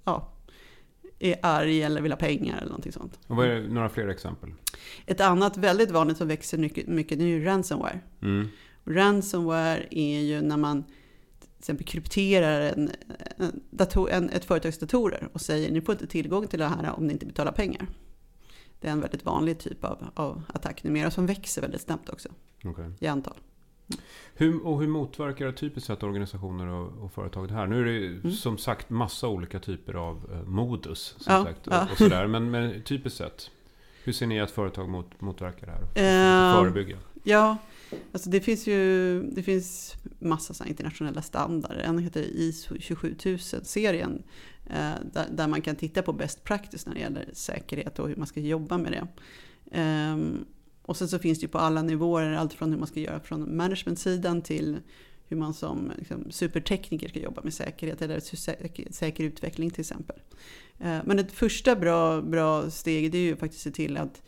ja, 0.03 0.33
är 1.19 1.35
arg 1.41 1.83
eller 1.83 2.01
vill 2.01 2.11
ha 2.11 2.17
pengar 2.17 2.57
eller 2.57 2.67
någonting 2.67 2.91
sånt. 2.91 3.19
Och 3.27 3.35
vad 3.35 3.47
är 3.47 3.61
några 3.61 3.89
fler 3.89 4.07
exempel? 4.07 4.49
Ett 5.05 5.21
annat 5.21 5.57
väldigt 5.57 5.91
vanligt 5.91 6.17
som 6.17 6.27
växer 6.27 6.57
mycket, 6.57 6.87
mycket 6.87 7.19
är 7.19 7.25
ju 7.25 7.43
ransomware. 7.43 7.99
Mm. 8.21 8.47
Ransomware 8.85 9.87
är 9.91 10.19
ju 10.19 10.41
när 10.41 10.57
man 10.57 10.83
till 10.83 11.59
exempel 11.59 11.85
krypterar 11.85 12.61
en, 12.61 12.91
en 13.37 13.63
dator, 13.69 14.09
en, 14.09 14.29
ett 14.29 14.45
företags 14.45 14.79
datorer 14.79 15.29
och 15.33 15.41
säger 15.41 15.71
ni 15.71 15.81
får 15.81 15.93
inte 15.93 16.07
tillgång 16.07 16.47
till 16.47 16.59
det 16.59 16.65
här 16.65 16.91
om 16.97 17.07
ni 17.07 17.13
inte 17.13 17.25
betalar 17.25 17.51
pengar. 17.51 17.87
Det 18.79 18.87
är 18.87 18.91
en 18.91 19.01
väldigt 19.01 19.25
vanlig 19.25 19.59
typ 19.59 19.83
av, 19.83 20.05
av 20.13 20.43
attack 20.47 20.83
numera 20.83 21.11
som 21.11 21.25
växer 21.25 21.61
väldigt 21.61 21.81
snabbt 21.81 22.09
också 22.09 22.29
okej. 22.63 22.91
i 22.99 23.07
antal. 23.07 23.33
Hur, 24.35 24.65
och 24.65 24.79
hur 24.81 24.87
motverkar 24.87 25.51
typiskt 25.51 25.87
sett 25.87 26.03
organisationer 26.03 26.67
och, 26.67 27.03
och 27.03 27.11
företag 27.13 27.47
det 27.47 27.53
här? 27.53 27.67
Nu 27.67 27.79
är 27.81 27.85
det 27.85 27.91
ju 27.91 28.19
Mm. 28.19 28.31
som 28.31 28.57
sagt 28.57 28.89
massa 28.89 29.27
olika 29.27 29.59
typer 29.59 29.93
av 29.93 30.29
eh, 30.33 30.43
modus. 30.49 31.15
Som 31.19 31.33
Ja, 31.33 31.43
sagt, 31.43 31.67
och, 31.67 31.73
ja. 31.73 31.87
och 31.91 31.97
sådär. 31.97 32.27
Men, 32.27 32.51
men 32.51 32.81
typiskt 32.83 33.17
sett, 33.17 33.51
hur 34.03 34.13
ser 34.13 34.27
ni 34.27 34.39
att 34.39 34.51
företag 34.51 34.89
mot, 34.89 35.21
motverkar 35.21 35.67
det 35.67 35.71
här? 35.73 35.81
Och 35.81 36.57
förebygga? 36.59 36.97
Ja, 37.23 37.57
alltså 38.11 38.29
det 38.29 38.41
finns 38.41 38.67
ju 38.67 39.21
det 39.23 39.43
finns 39.43 39.95
massa 40.19 40.53
så 40.53 40.65
internationella 40.65 41.21
standarder. 41.21 41.77
En 41.81 41.99
heter 41.99 42.21
ISO 42.21 42.75
27000-serien 42.75 44.23
eh, 44.69 44.91
där, 45.13 45.25
där 45.31 45.47
man 45.47 45.61
kan 45.61 45.75
titta 45.75 46.01
på 46.01 46.13
best 46.13 46.43
practice 46.43 46.85
när 46.85 46.93
det 46.93 46.99
gäller 46.99 47.25
säkerhet 47.33 47.99
och 47.99 48.07
hur 48.07 48.15
man 48.15 48.27
ska 48.27 48.39
jobba 48.39 48.77
med 48.77 48.91
det. 48.91 49.07
Ehm, 49.71 50.45
och 50.89 50.97
sen 50.97 51.07
så 51.07 51.19
finns 51.19 51.39
det 51.39 51.43
ju 51.43 51.47
på 51.47 51.57
alla 51.57 51.81
nivåer, 51.81 52.31
allt 52.31 52.53
från 52.53 52.71
hur 52.71 52.77
man 52.77 52.87
ska 52.87 52.99
göra 52.99 53.19
från 53.19 53.57
management-sidan 53.57 54.41
till 54.41 54.77
hur 55.27 55.37
man 55.37 55.53
som 55.53 55.91
liksom, 55.97 56.31
supertekniker 56.31 57.09
ska 57.09 57.19
jobba 57.19 57.41
med 57.43 57.53
säkerhet 57.53 58.01
eller 58.01 58.19
säker, 58.19 58.91
säker 58.91 59.23
utveckling 59.23 59.69
till 59.69 59.81
exempel. 59.81 60.15
Eh, 60.79 60.97
men 61.05 61.19
ett 61.19 61.31
första 61.31 61.75
bra, 61.75 62.21
bra 62.21 62.71
steg 62.71 63.11
det 63.11 63.17
är 63.17 63.21
ju 63.21 63.35
faktiskt 63.35 63.67
att 63.67 63.75
se 63.75 63.75
till 63.75 63.97
att 63.97 64.21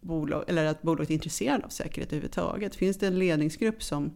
bolag, 0.00 0.44
eller 0.46 0.64
att 0.64 0.82
bolaget 0.82 1.10
är 1.10 1.14
intresserade 1.14 1.64
av 1.64 1.68
säkerhet 1.68 2.12
överhuvudtaget. 2.12 2.74
Finns 2.74 2.98
det 2.98 3.06
en 3.06 3.18
ledningsgrupp 3.18 3.82
som 3.82 4.12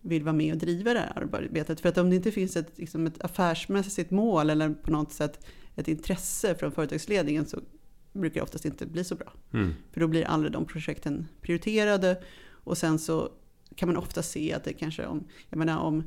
vill 0.00 0.22
vara 0.22 0.32
med 0.32 0.52
och 0.52 0.58
driva 0.58 0.94
det 0.94 1.00
här 1.00 1.28
arbetet? 1.34 1.80
För 1.80 1.88
att 1.88 1.98
om 1.98 2.10
det 2.10 2.16
inte 2.16 2.30
finns 2.30 2.56
ett, 2.56 2.78
liksom 2.78 3.06
ett 3.06 3.24
affärsmässigt 3.24 4.10
mål 4.10 4.50
eller 4.50 4.70
på 4.70 4.90
något 4.90 5.12
sätt 5.12 5.46
ett 5.76 5.88
intresse 5.88 6.54
från 6.54 6.72
företagsledningen 6.72 7.46
så 7.46 7.60
brukar 8.12 8.42
oftast 8.42 8.64
inte 8.64 8.86
bli 8.86 9.04
så 9.04 9.14
bra. 9.14 9.32
Mm. 9.52 9.74
För 9.92 10.00
då 10.00 10.06
blir 10.08 10.24
aldrig 10.24 10.52
de 10.52 10.64
projekten 10.64 11.28
prioriterade 11.40 12.22
och 12.50 12.78
sen 12.78 12.98
så 12.98 13.32
kan 13.74 13.88
man 13.88 13.96
ofta 13.96 14.22
se 14.22 14.52
att 14.52 14.64
det 14.64 14.72
kanske 14.72 15.06
om, 15.06 15.24
jag 15.48 15.58
menar 15.58 15.78
om, 15.78 16.04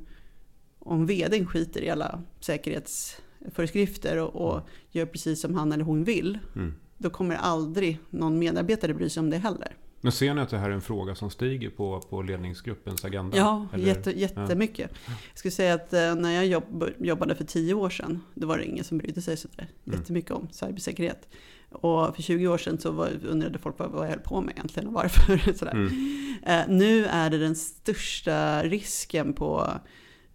om 0.80 1.06
vdn 1.06 1.46
skiter 1.46 1.82
i 1.82 1.90
alla 1.90 2.22
säkerhetsföreskrifter 2.40 4.18
och, 4.20 4.36
och 4.56 4.62
gör 4.92 5.06
precis 5.06 5.42
som 5.42 5.56
han 5.56 5.72
eller 5.72 5.84
hon 5.84 6.04
vill, 6.04 6.40
Mm. 6.56 6.74
då 6.98 7.10
kommer 7.10 7.36
aldrig 7.36 8.00
någon 8.10 8.40
medarbetare 8.40 8.94
bry 8.94 9.10
sig 9.10 9.20
om 9.22 9.30
det 9.30 9.38
heller. 9.38 9.76
Men 10.02 10.12
ser 10.12 10.34
ni 10.34 10.42
att 10.42 10.50
det 10.50 10.58
här 10.58 10.70
är 10.70 10.74
en 10.74 10.82
fråga 10.82 11.16
som 11.16 11.30
stiger 11.30 11.70
på, 11.70 12.00
på 12.10 12.22
ledningsgruppens 12.22 13.06
agenda? 13.06 13.38
Ja, 13.38 13.68
Eller- 13.74 13.88
jätte, 13.88 14.20
jättemycket. 14.20 14.92
Jag 15.08 15.38
skulle 15.38 15.52
säga 15.52 15.74
att 15.74 15.94
eh, 15.94 16.16
när 16.16 16.32
jag 16.32 16.46
jobb, 16.46 16.86
jobbade 17.00 17.36
för 17.36 17.44
tio 17.44 17.74
år 17.74 17.90
sedan, 17.90 18.22
då 18.34 18.48
var 18.48 18.58
det 18.58 18.66
ingen 18.66 18.84
som 18.84 18.98
brydde 18.98 19.22
sig 19.22 19.38
sådär 19.38 19.68
Mm. 19.86 20.00
jättemycket 20.00 20.32
om 20.32 20.48
cybersäkerhet. 20.52 21.28
Och 21.74 22.16
för 22.16 22.22
20 22.22 22.48
år 22.48 22.58
sedan 22.58 22.80
så 22.80 22.92
var, 22.92 23.12
undrade 23.26 23.60
folk 23.60 23.80
vad, 23.80 23.92
vad 23.92 24.06
jag 24.06 24.10
höll 24.10 24.20
på 24.20 24.42
med 24.42 24.52
egentligen 24.52 24.88
och 24.88 24.94
varför. 24.94 25.54
Sådär. 25.58 25.72
Mm. 25.72 26.36
Eh, 26.46 26.64
nu 26.68 27.06
är 27.06 27.30
det 27.30 27.38
den 27.38 27.56
största 27.56 28.64
risken 28.64 29.34
på 29.34 29.70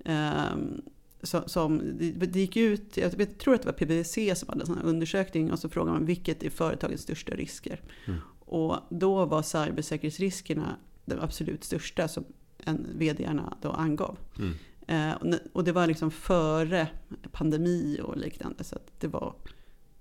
ehm, 0.04 0.82
som, 1.22 1.42
som 1.46 1.98
det, 1.98 2.36
gick 2.36 2.56
ut, 2.56 2.96
jag 2.96 3.38
tror 3.38 3.54
att 3.54 3.62
det 3.62 3.66
var 3.66 3.72
PBC 3.72 4.38
som 4.38 4.48
hade 4.48 4.60
en 4.60 4.66
sån 4.66 4.76
här 4.78 4.84
undersökning 4.84 5.52
och 5.52 5.58
så 5.58 5.68
frågade 5.68 5.92
man 5.92 6.06
vilket 6.06 6.42
är 6.42 6.50
företagens 6.50 7.02
största 7.02 7.34
risker. 7.34 7.80
Mm. 8.06 8.20
Och 8.40 8.76
då 8.90 9.24
var 9.24 9.42
cybersäkerhetsriskerna 9.42 10.76
de 11.04 11.20
absolut 11.20 11.64
största 11.64 12.08
som 12.08 12.24
en 12.58 12.86
vdarna 12.98 13.56
då 13.62 13.70
angav. 13.70 14.18
Mm. 14.38 14.54
Eh, 14.86 15.38
och 15.52 15.64
det 15.64 15.72
var 15.72 15.86
liksom 15.86 16.10
före 16.10 16.88
pandemi 17.32 18.00
och 18.02 18.16
liknande. 18.16 18.64
Så 18.64 18.76
att 18.76 19.00
det 19.00 19.08
var 19.08 19.34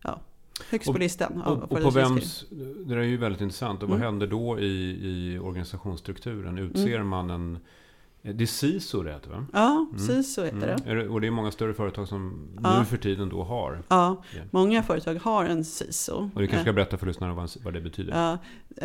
ja, 0.03 0.21
högst 0.69 0.87
Och- 0.89 0.95
på 0.95 0.99
listan. 0.99 1.41
av 1.41 1.57
Och, 1.57 1.71
och 1.71 1.81
på 1.81 1.89
vems, 1.89 2.45
det 2.85 2.95
är 2.95 3.01
ju 3.01 3.17
väldigt 3.17 3.41
intressant. 3.41 3.83
Och 3.83 3.89
vad 3.89 3.97
Mm. 3.97 4.05
händer 4.05 4.27
då 4.27 4.59
i, 4.59 4.65
i 5.03 5.39
organisationsstrukturen? 5.39 6.57
Utser 6.57 6.95
Mm. 6.95 7.07
man 7.07 7.29
en, 7.29 7.59
Det 8.21 8.43
är 8.43 8.45
CISO 8.45 9.03
det 9.03 9.11
heter 9.13 9.29
va? 9.29 9.45
Ja, 9.53 9.85
Mm. 9.93 10.17
Heter 10.17 10.41
Mm. 10.49 10.59
det. 10.85 10.93
Det. 10.95 11.07
Och 11.07 11.21
det 11.21 11.27
är 11.27 11.31
många 11.31 11.51
större 11.51 11.73
företag 11.73 12.07
som 12.07 12.47
Ja. 12.63 12.79
nu 12.79 12.85
för 12.85 12.97
tiden 12.97 13.29
då 13.29 13.43
har. 13.43 13.83
Ja, 13.87 14.23
många 14.51 14.83
företag 14.83 15.15
har 15.15 15.45
en 15.45 15.65
CISO. 15.65 16.29
Och 16.35 16.41
du 16.41 16.47
kanske 16.47 16.57
Eh, 16.57 16.61
ska 16.61 16.73
berätta 16.73 16.97
för 16.97 17.05
lyssnarna 17.07 17.33
vad, 17.33 17.49
vad 17.63 17.73
det 17.73 17.81
betyder. 17.81 18.13
Ja, 18.13 18.31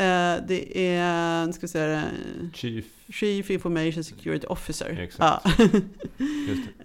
eh, 0.03 0.43
det 0.49 0.87
är, 0.97 1.53
ska 1.53 1.61
vi 1.61 1.69
säga 1.69 1.87
det, 1.87 2.05
Chief, 2.55 2.85
Chief 3.09 3.51
Information 3.51 4.05
Security 4.05 4.47
Officer. 4.47 4.99
Exakt. 5.01 5.47
Ja. 5.57 5.67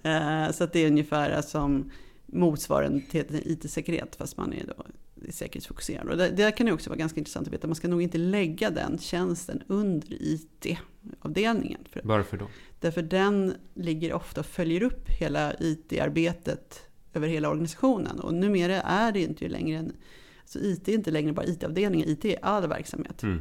Eh, 0.02 0.52
Så 0.52 0.66
det 0.66 0.78
är 0.80 0.86
ungefär 0.86 1.42
som 1.42 1.90
motsvarande 2.32 3.00
till 3.00 3.42
IT-säkerhet 3.44 4.16
fast 4.16 4.36
man 4.36 4.52
är 4.52 4.64
då 4.66 4.84
säkerhetsfokuserad. 5.30 6.08
Och 6.08 6.16
det, 6.16 6.28
det 6.28 6.52
kan 6.52 6.66
ju 6.66 6.72
också 6.72 6.90
vara 6.90 6.98
ganska 6.98 7.18
intressant 7.18 7.46
att 7.46 7.52
veta. 7.52 7.66
Man 7.66 7.76
ska 7.76 7.88
nog 7.88 8.02
inte 8.02 8.18
lägga 8.18 8.70
den 8.70 8.98
tjänsten 8.98 9.62
under 9.66 10.16
IT-avdelningen. 10.20 11.80
För, 11.90 12.00
Varför 12.04 12.36
då? 12.36 12.48
därför 12.80 13.02
den 13.02 13.54
ligger 13.74 14.12
ofta 14.12 14.40
och 14.40 14.46
följer 14.46 14.82
upp 14.82 15.08
hela 15.08 15.54
IT-arbetet 15.60 16.82
över 17.14 17.28
hela 17.28 17.48
organisationen. 17.48 18.20
Och 18.20 18.34
numera 18.34 18.80
är 18.82 19.12
det 19.12 19.22
inte 19.22 19.48
längre 19.48 19.78
en, 19.78 19.92
alltså 20.40 20.58
IT 20.58 20.88
är 20.88 20.92
inte 20.92 21.10
längre 21.10 21.32
bara 21.32 21.46
IT-avdelningen, 21.46 22.08
IT 22.08 22.24
är 22.24 22.38
all 22.42 22.68
verksamhet. 22.68 23.22
Mm. 23.22 23.40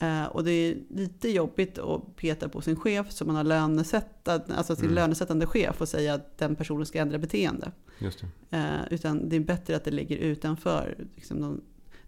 Eh, 0.00 0.24
och 0.24 0.44
det 0.44 0.50
är 0.50 0.76
lite 0.90 1.28
jobbigt 1.30 1.78
att 1.78 2.16
peta 2.16 2.48
på 2.48 2.60
sin 2.60 2.76
chef 2.76 3.12
som 3.12 3.26
man 3.26 3.36
har 3.36 3.44
lönesättad, 3.44 4.42
alltså 4.56 4.76
sin 4.76 4.84
Mm. 4.84 4.94
lönesättande 4.94 5.46
chef 5.46 5.80
och 5.80 5.88
säga 5.88 6.14
att 6.14 6.38
den 6.38 6.56
personen 6.56 6.86
ska 6.86 6.98
ändra 6.98 7.18
beteende. 7.18 7.72
Just 7.98 8.24
det. 8.50 8.56
Eh, 8.56 8.80
utan 8.90 9.28
det 9.28 9.36
är 9.36 9.40
bättre 9.40 9.76
att 9.76 9.84
det 9.84 9.90
ligger 9.90 10.16
utanför 10.16 11.06
liksom 11.14 11.40
de, 11.40 11.60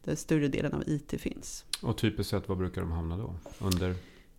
där 0.04 0.14
större 0.14 0.49
delen 0.49 0.73
av 0.75 0.82
IT 0.87 1.14
finns. 1.20 1.64
Och 1.82 1.99
typiskt 1.99 2.30
sett, 2.30 2.49
vad 2.49 2.59
brukar 2.59 2.80
de 2.80 2.90
hamna 2.92 3.16
då? 3.16 3.35
Under? 3.59 3.90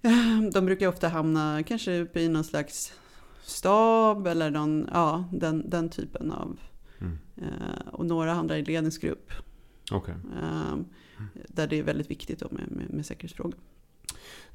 Eh, 0.02 0.42
De 0.54 0.66
brukar 0.66 0.88
ofta 0.88 1.08
hamna 1.08 1.64
kanske 1.64 2.00
uppe 2.00 2.20
i 2.22 2.28
någon 2.30 2.44
slags 2.44 2.94
stab 3.44 4.28
eller 4.28 4.50
någon, 4.52 4.90
ja, 4.94 5.26
den, 5.32 5.70
den 5.70 5.90
typen 5.90 6.32
av, 6.32 6.60
Mm. 7.02 7.18
eh, 7.38 7.88
och 7.92 8.06
några 8.06 8.34
hamnar 8.34 8.56
i 8.56 8.64
ledningsgrupp. 8.66 9.32
Okej. 9.92 10.16
eh, 10.42 10.78
Där 11.48 11.68
det 11.68 11.80
är 11.80 11.84
väldigt 11.84 12.12
viktigt 12.12 12.52
med, 12.52 12.72
med, 12.72 12.90
med 12.94 13.06
säkerhetsfrågor. 13.06 13.56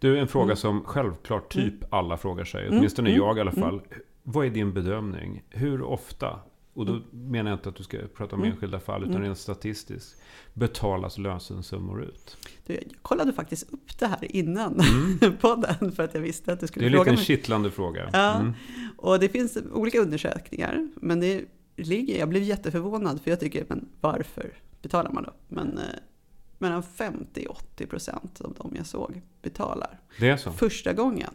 Du, 0.00 0.19
en 0.19 0.28
fråga 0.28 0.45
Mm. 0.45 0.57
som 0.57 0.85
självklart 0.85 1.52
typ 1.52 1.75
alla 1.95 2.16
frågar 2.16 2.45
sig. 2.45 2.66
Mm, 2.66 2.78
Åtminstone 2.78 3.09
mm, 3.11 3.21
jag 3.23 3.38
i 3.38 3.40
alla 3.40 3.50
mm. 3.50 3.62
fall. 3.62 3.81
Vad 4.23 4.47
är 4.47 4.50
din 4.50 4.73
bedömning? 4.73 5.43
Hur 5.50 5.83
ofta, 5.83 6.40
och 6.75 6.87
då 6.87 6.93
Mm. 6.93 7.05
menar 7.12 7.50
jag 7.50 7.57
inte 7.59 7.69
att 7.69 7.76
du 7.76 7.83
ska 7.83 7.99
prata 8.16 8.37
om 8.37 8.43
Mm. 8.43 8.52
enskilda 8.52 8.81
fall, 8.81 9.02
utan 9.02 9.14
Mm. 9.14 9.23
rent 9.26 9.38
statistiskt, 9.38 10.23
betalas 10.55 11.19
lösensummor 11.19 12.02
ut? 12.05 12.37
Du, 12.66 12.75
jag 12.75 12.83
kollade 13.02 13.33
faktiskt 13.33 13.73
upp 13.73 13.99
det 13.99 14.07
här 14.07 14.37
innan 14.37 14.81
Mm. 14.81 15.37
podden 15.40 15.93
för 15.93 16.02
att 16.02 16.14
jag 16.14 16.21
visste 16.21 16.52
att 16.52 16.61
du 16.61 16.64
Det 16.64 16.69
skulle 16.69 16.87
är 16.87 16.90
en 16.90 16.93
fråga 16.93 17.05
liten 17.11 17.14
mig. 17.14 17.25
kittlande 17.25 17.71
fråga. 17.71 18.11
Ja. 18.12 18.35
Mm. 18.40 18.52
Och 18.97 19.21
det 19.21 19.28
finns 19.28 19.59
olika 19.73 19.99
undersökningar, 20.00 20.88
men 20.97 21.21
det 21.21 21.45
ligger, 21.76 22.19
jag 22.19 22.28
blev 22.28 22.43
jätteförvånad 22.43 23.21
för 23.23 23.31
jag 23.31 23.40
tycker, 23.40 23.64
men 23.69 23.88
varför 24.00 24.52
betalar 24.83 25.11
man 25.11 25.23
då? 25.23 25.33
Men 25.49 25.78
eh, 25.78 25.85
mellan 26.59 26.83
50-80 26.83 27.87
procent 27.87 28.40
av 28.40 28.54
de 28.59 28.76
jag 28.76 28.87
såg 28.87 29.23
betalar 29.42 30.00
Det 30.21 30.28
är 30.28 30.37
så? 30.37 30.52
första 30.52 30.92
gången. 30.92 31.30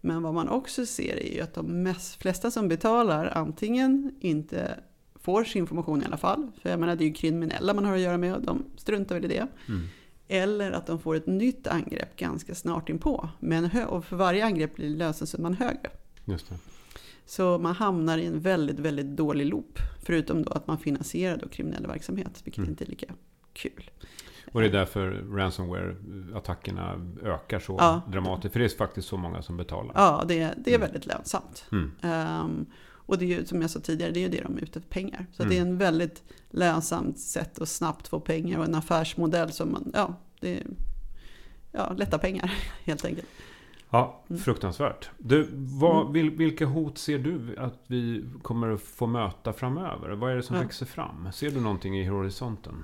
Men 0.00 0.22
vad 0.22 0.34
man 0.34 0.48
också 0.48 0.86
ser 0.86 1.16
är 1.16 1.34
ju 1.34 1.40
att 1.40 1.54
de 1.54 1.82
mest, 1.82 2.22
flesta 2.22 2.50
som 2.50 2.68
betalar 2.68 3.26
antingen 3.26 4.14
inte 4.20 4.78
får 5.14 5.44
sin 5.44 5.60
information 5.60 6.02
i 6.02 6.04
alla 6.04 6.16
fall, 6.16 6.50
för 6.62 6.70
jag 6.70 6.80
menar 6.80 6.96
det 6.96 7.04
är 7.04 7.06
ju 7.06 7.12
kriminella 7.14 7.74
man 7.74 7.84
har 7.84 7.94
att 7.94 8.00
göra 8.00 8.18
med 8.18 8.34
och 8.34 8.42
de 8.42 8.64
struntar 8.76 9.14
väl 9.14 9.24
i 9.24 9.28
det. 9.28 9.46
Mm. 9.68 9.86
Eller 10.28 10.72
att 10.72 10.86
de 10.86 10.98
får 10.98 11.14
ett 11.14 11.26
nytt 11.26 11.66
angrepp 11.66 12.16
ganska 12.16 12.54
snart 12.54 12.88
inpå. 12.88 13.28
Men 13.40 13.70
och 13.88 14.04
för 14.04 14.16
varje 14.16 14.44
angrepp 14.44 14.74
blir 14.74 14.88
lösensumman 14.88 15.54
högre. 15.54 15.90
Just 16.24 16.48
det. 16.48 16.54
Så 17.26 17.58
man 17.58 17.74
hamnar 17.74 18.18
i 18.18 18.26
en 18.26 18.40
väldigt, 18.40 18.78
väldigt 18.78 19.06
dålig 19.16 19.46
loop. 19.46 19.78
Förutom 20.02 20.42
då 20.42 20.52
att 20.52 20.66
man 20.66 20.78
finansierar 20.78 21.36
då 21.36 21.48
kriminell 21.48 21.86
verksamhet, 21.86 22.40
vilket 22.44 22.58
Mm. 22.58 22.70
inte 22.70 22.84
är 22.84 22.88
lika 22.88 23.06
kul. 23.52 23.90
Och 24.52 24.60
det 24.60 24.66
är 24.66 24.72
därför 24.72 25.10
ransomware-attackerna 25.10 27.14
ökar 27.22 27.58
så 27.58 27.76
Ja. 27.78 28.00
dramatiskt. 28.12 28.52
För 28.52 28.60
det 28.60 28.66
är 28.66 28.76
faktiskt 28.76 29.08
så 29.08 29.16
många 29.16 29.42
som 29.42 29.56
betalar. 29.56 29.92
Ja, 29.94 30.24
det, 30.28 30.34
det 30.38 30.70
är 30.70 30.74
Mm. 30.76 30.80
väldigt 30.80 31.06
lönsamt. 31.06 31.64
Mm. 31.72 31.92
Ehm, 32.02 32.66
och 33.06 33.18
det 33.18 33.24
är 33.24 33.38
ju 33.38 33.46
som 33.46 33.60
jag 33.62 33.70
sa 33.70 33.80
tidigare, 33.80 34.12
det 34.12 34.20
är 34.20 34.22
ju 34.22 34.28
det 34.28 34.40
de 34.42 34.56
är 34.56 34.62
ute 34.62 34.78
efter 34.78 34.80
pengar. 34.80 35.26
Så 35.32 35.42
Mm. 35.42 35.50
det 35.50 35.58
är 35.58 35.62
en 35.62 35.78
väldigt 35.78 36.22
lönsamt 36.50 37.18
sätt 37.18 37.58
att 37.60 37.68
snabbt 37.68 38.08
få 38.08 38.20
pengar 38.20 38.58
och 38.58 38.64
en 38.64 38.74
affärsmodell 38.74 39.52
som 39.52 39.72
man, 39.72 39.90
ja, 39.94 40.14
det 40.40 40.56
är 40.56 40.62
ja, 41.72 41.92
lätta 41.96 42.18
pengar 42.18 42.54
helt 42.84 43.04
enkelt. 43.04 43.28
Ja, 43.94 44.24
Mm. 44.30 44.42
fruktansvärt. 44.42 45.10
Du, 45.18 45.48
vad, 45.52 46.00
Mm. 46.00 46.12
vil, 46.12 46.30
vilka 46.30 46.66
hot 46.66 46.98
ser 46.98 47.18
du 47.18 47.56
att 47.58 47.84
vi 47.86 48.24
kommer 48.42 48.70
att 48.70 48.80
få 48.82 49.06
möta 49.06 49.52
framöver? 49.52 50.10
Vad 50.10 50.32
är 50.32 50.36
det 50.36 50.42
som 50.42 50.56
Ja. 50.56 50.62
växer 50.62 50.86
fram? 50.86 51.32
Ser 51.32 51.50
du 51.50 51.60
någonting 51.60 51.98
i 51.98 52.04
horisonten? 52.06 52.74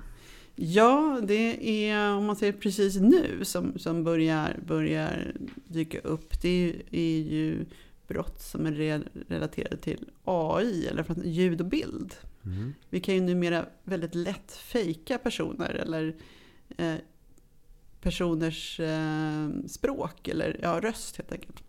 Ja, 0.55 1.19
det 1.23 1.67
är 1.89 2.15
om 2.15 2.25
man 2.25 2.35
säger 2.35 2.53
precis 2.53 2.99
nu 2.99 3.39
som, 3.45 3.79
som 3.79 4.03
börjar, 4.03 4.59
börjar 4.67 5.33
dyka 5.67 5.99
upp. 5.99 6.41
Det 6.41 6.49
är 6.49 6.59
ju, 6.67 6.81
är 6.91 7.21
ju 7.31 7.65
brott 8.07 8.41
som 8.41 8.65
är 8.65 8.71
re, 8.71 9.01
relaterade 9.27 9.77
till 9.77 10.09
AI 10.23 10.87
eller 10.87 11.05
allt 11.09 11.25
ljud 11.25 11.61
och 11.61 11.67
bild. 11.67 12.13
Mm. 12.45 12.73
Vi 12.89 12.99
kan 12.99 13.15
ju 13.15 13.21
numera 13.21 13.65
väldigt 13.83 14.15
lätt 14.15 14.51
fejka 14.51 15.17
personer 15.17 15.69
eller 15.69 16.15
eh, 16.77 16.95
personers 18.01 18.79
eh, 18.79 19.49
språk 19.67 20.27
eller 20.27 20.59
ja, 20.61 20.79
röst 20.81 21.17
helt 21.17 21.31
enkelt. 21.31 21.63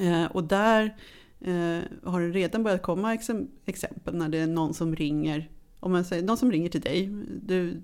Eh, 0.00 0.24
och 0.24 0.44
där 0.44 0.96
eh, 1.40 1.80
har 2.02 2.20
det 2.20 2.30
redan 2.30 2.62
börjat 2.62 2.82
komma 2.82 3.14
exem- 3.14 3.50
exempel 3.64 4.14
när 4.14 4.28
det 4.28 4.38
är 4.38 4.46
någon 4.46 4.74
som 4.74 4.96
ringer, 4.96 5.50
om 5.80 5.92
man 5.92 6.04
säger 6.04 6.22
någon 6.22 6.36
som 6.36 6.52
ringer 6.52 6.68
till 6.68 6.80
dig, 6.80 7.10
du, 7.42 7.82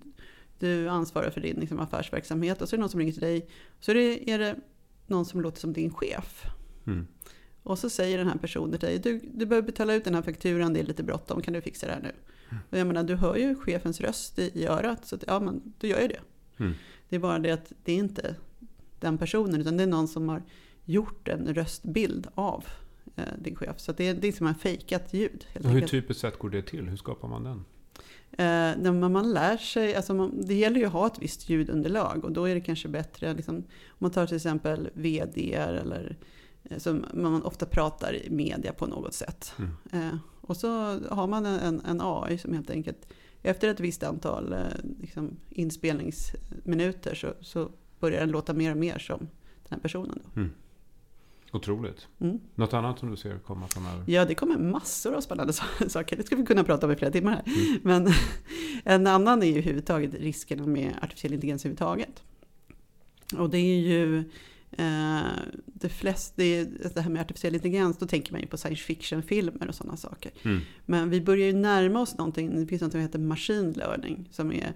du 0.58 0.88
ansvarar 0.88 1.30
för 1.30 1.40
din 1.40 1.56
liksom, 1.60 1.80
affärsverksamhet 1.80 2.62
och 2.62 2.68
så 2.68 2.76
är 2.76 2.78
det 2.78 2.80
någon 2.80 2.90
som 2.90 3.00
ringer 3.00 3.12
till 3.12 3.22
dig, 3.22 3.48
så 3.80 3.90
är 3.90 3.94
det, 3.94 4.30
är 4.30 4.38
det 4.38 4.56
någon 5.06 5.24
som 5.24 5.40
låter 5.40 5.60
som 5.60 5.72
din 5.72 5.94
chef. 5.94 6.44
Mm. 6.86 7.06
Och 7.62 7.78
så 7.78 7.90
säger 7.90 8.18
den 8.18 8.28
här 8.28 8.38
personen 8.38 8.78
till 8.78 8.88
dig, 8.88 8.98
du, 8.98 9.20
du 9.34 9.46
behöver 9.46 9.66
betala 9.66 9.94
ut 9.94 10.04
den 10.04 10.14
här 10.14 10.22
fakturan, 10.22 10.72
det 10.72 10.80
är 10.80 10.84
lite 10.84 11.02
bråttom, 11.02 11.42
kan 11.42 11.54
du 11.54 11.60
fixa 11.60 11.86
det 11.86 11.92
här 11.92 12.02
nu? 12.02 12.12
Och 12.70 12.78
jag 12.78 12.86
menar, 12.86 13.02
du 13.02 13.14
hör 13.14 13.36
ju 13.36 13.54
chefens 13.54 14.00
röst 14.00 14.38
i, 14.38 14.50
i 14.54 14.66
örat, 14.66 15.06
så 15.06 15.14
att, 15.14 15.24
ja 15.26 15.40
men 15.40 15.74
du 15.78 15.88
gör 15.88 16.00
ju 16.00 16.08
det. 16.08 16.20
Mm. 16.58 16.74
Det 17.12 17.16
är 17.16 17.20
bara 17.20 17.38
det 17.38 17.50
att 17.50 17.72
det 17.84 17.92
är 17.92 17.96
inte 17.96 18.34
den 19.00 19.18
personen, 19.18 19.60
utan 19.60 19.76
det 19.76 19.82
är 19.82 19.86
någon 19.86 20.08
som 20.08 20.28
har 20.28 20.42
gjort 20.84 21.28
en 21.28 21.54
röstbild 21.54 22.26
av 22.34 22.64
eh, 23.16 23.24
din 23.38 23.56
chef. 23.56 23.80
Så 23.80 23.92
det 23.92 24.08
är, 24.08 24.14
det 24.14 24.28
är 24.28 24.32
som 24.32 24.46
en 24.46 24.54
fejkat 24.54 25.14
ljud. 25.14 25.46
Helt 25.52 25.66
hur 25.66 25.80
typiskt 25.80 26.20
sett 26.20 26.38
går 26.38 26.50
det 26.50 26.62
till? 26.62 26.88
Hur 26.88 26.96
skapar 26.96 27.28
man 27.28 27.44
den? 27.44 27.64
Eh, 28.32 28.78
när 28.82 28.92
man, 28.92 29.12
man 29.12 29.32
lär 29.32 29.56
sig, 29.56 29.94
alltså 29.94 30.14
man, 30.14 30.46
det 30.46 30.54
gäller 30.54 30.80
ju 30.80 30.86
att 30.86 30.92
ha 30.92 31.06
ett 31.06 31.18
visst 31.18 31.48
ljudunderlag 31.48 32.24
och 32.24 32.32
då 32.32 32.48
är 32.48 32.54
det 32.54 32.60
kanske 32.60 32.88
bättre, 32.88 33.34
liksom, 33.34 33.56
om 33.56 33.64
man 33.98 34.10
tar 34.10 34.26
till 34.26 34.36
exempel 34.36 34.88
VD 34.94 35.54
eller 35.54 36.16
eh, 36.62 36.78
som 36.78 37.04
man 37.14 37.42
ofta 37.42 37.66
pratar 37.66 38.14
i 38.14 38.30
media 38.30 38.72
på 38.72 38.86
något 38.86 39.14
sätt. 39.14 39.54
Mm. 39.58 39.72
Eh, 39.92 40.16
och 40.40 40.56
så 40.56 40.68
har 41.08 41.26
man 41.26 41.46
en, 41.46 41.80
en 41.80 42.00
AI 42.00 42.38
som 42.38 42.54
helt 42.54 42.70
enkelt, 42.70 43.12
efter 43.42 43.68
ett 43.68 43.80
visst 43.80 44.02
antal 44.02 44.52
eh, 44.52 44.58
liksom, 45.00 45.36
inspelningsminuter 45.50 47.14
så, 47.14 47.34
så 47.40 47.70
börjar 48.00 48.20
den 48.20 48.30
låta 48.30 48.52
mer 48.52 48.70
och 48.70 48.76
mer 48.76 48.98
som 48.98 49.18
den 49.18 49.70
här 49.70 49.78
personen. 49.78 50.22
Då. 50.34 50.42
Otroligt. 51.52 52.08
Mm. 52.20 52.40
Något 52.54 52.74
annat 52.74 52.98
som 52.98 53.10
du 53.10 53.16
ser 53.16 53.38
komma 53.38 53.68
framöver? 53.68 54.04
Ja, 54.06 54.24
det 54.24 54.34
kommer 54.34 54.58
massor 54.58 55.14
av 55.14 55.20
spännande 55.20 55.52
sa- 55.52 55.88
saker. 55.88 56.16
Det 56.16 56.22
ska 56.22 56.36
vi 56.36 56.46
kunna 56.46 56.64
prata 56.64 56.86
om 56.86 56.92
i 56.92 56.96
flera 56.96 57.10
timmar 57.10 57.32
här. 57.32 57.42
Mm. 57.46 57.80
Men 57.82 58.14
en 58.84 59.06
annan 59.06 59.42
är 59.42 59.46
ju 59.46 59.52
överhuvudtaget 59.52 60.14
riskerna 60.14 60.66
med 60.66 60.94
artificiell 61.02 61.32
intelligens 61.32 61.64
överhuvudtaget. 61.64 62.22
Och 63.38 63.50
det 63.50 63.58
är 63.58 63.80
ju 63.80 64.24
det 65.66 65.88
flesta, 65.88 66.34
det, 66.36 66.64
det 66.94 67.00
här 67.00 67.10
med 67.10 67.22
artificiell 67.22 67.54
intelligens, 67.54 67.98
då 67.98 68.06
tänker 68.06 68.32
man 68.32 68.40
ju 68.40 68.46
på 68.46 68.56
science 68.56 68.82
fiction-filmer 68.82 69.68
och 69.68 69.74
sådana 69.74 69.96
saker. 69.96 70.32
Mm. 70.42 70.60
Men 70.86 71.10
vi 71.10 71.20
börjar 71.20 71.46
ju 71.46 71.52
närma 71.52 72.00
oss 72.00 72.18
någonting, 72.18 72.60
det 72.60 72.66
finns 72.66 72.82
något 72.82 72.92
som 72.92 73.00
heter 73.00 73.18
machine 73.18 73.72
learning. 73.72 74.28
Som 74.30 74.52
är, 74.52 74.72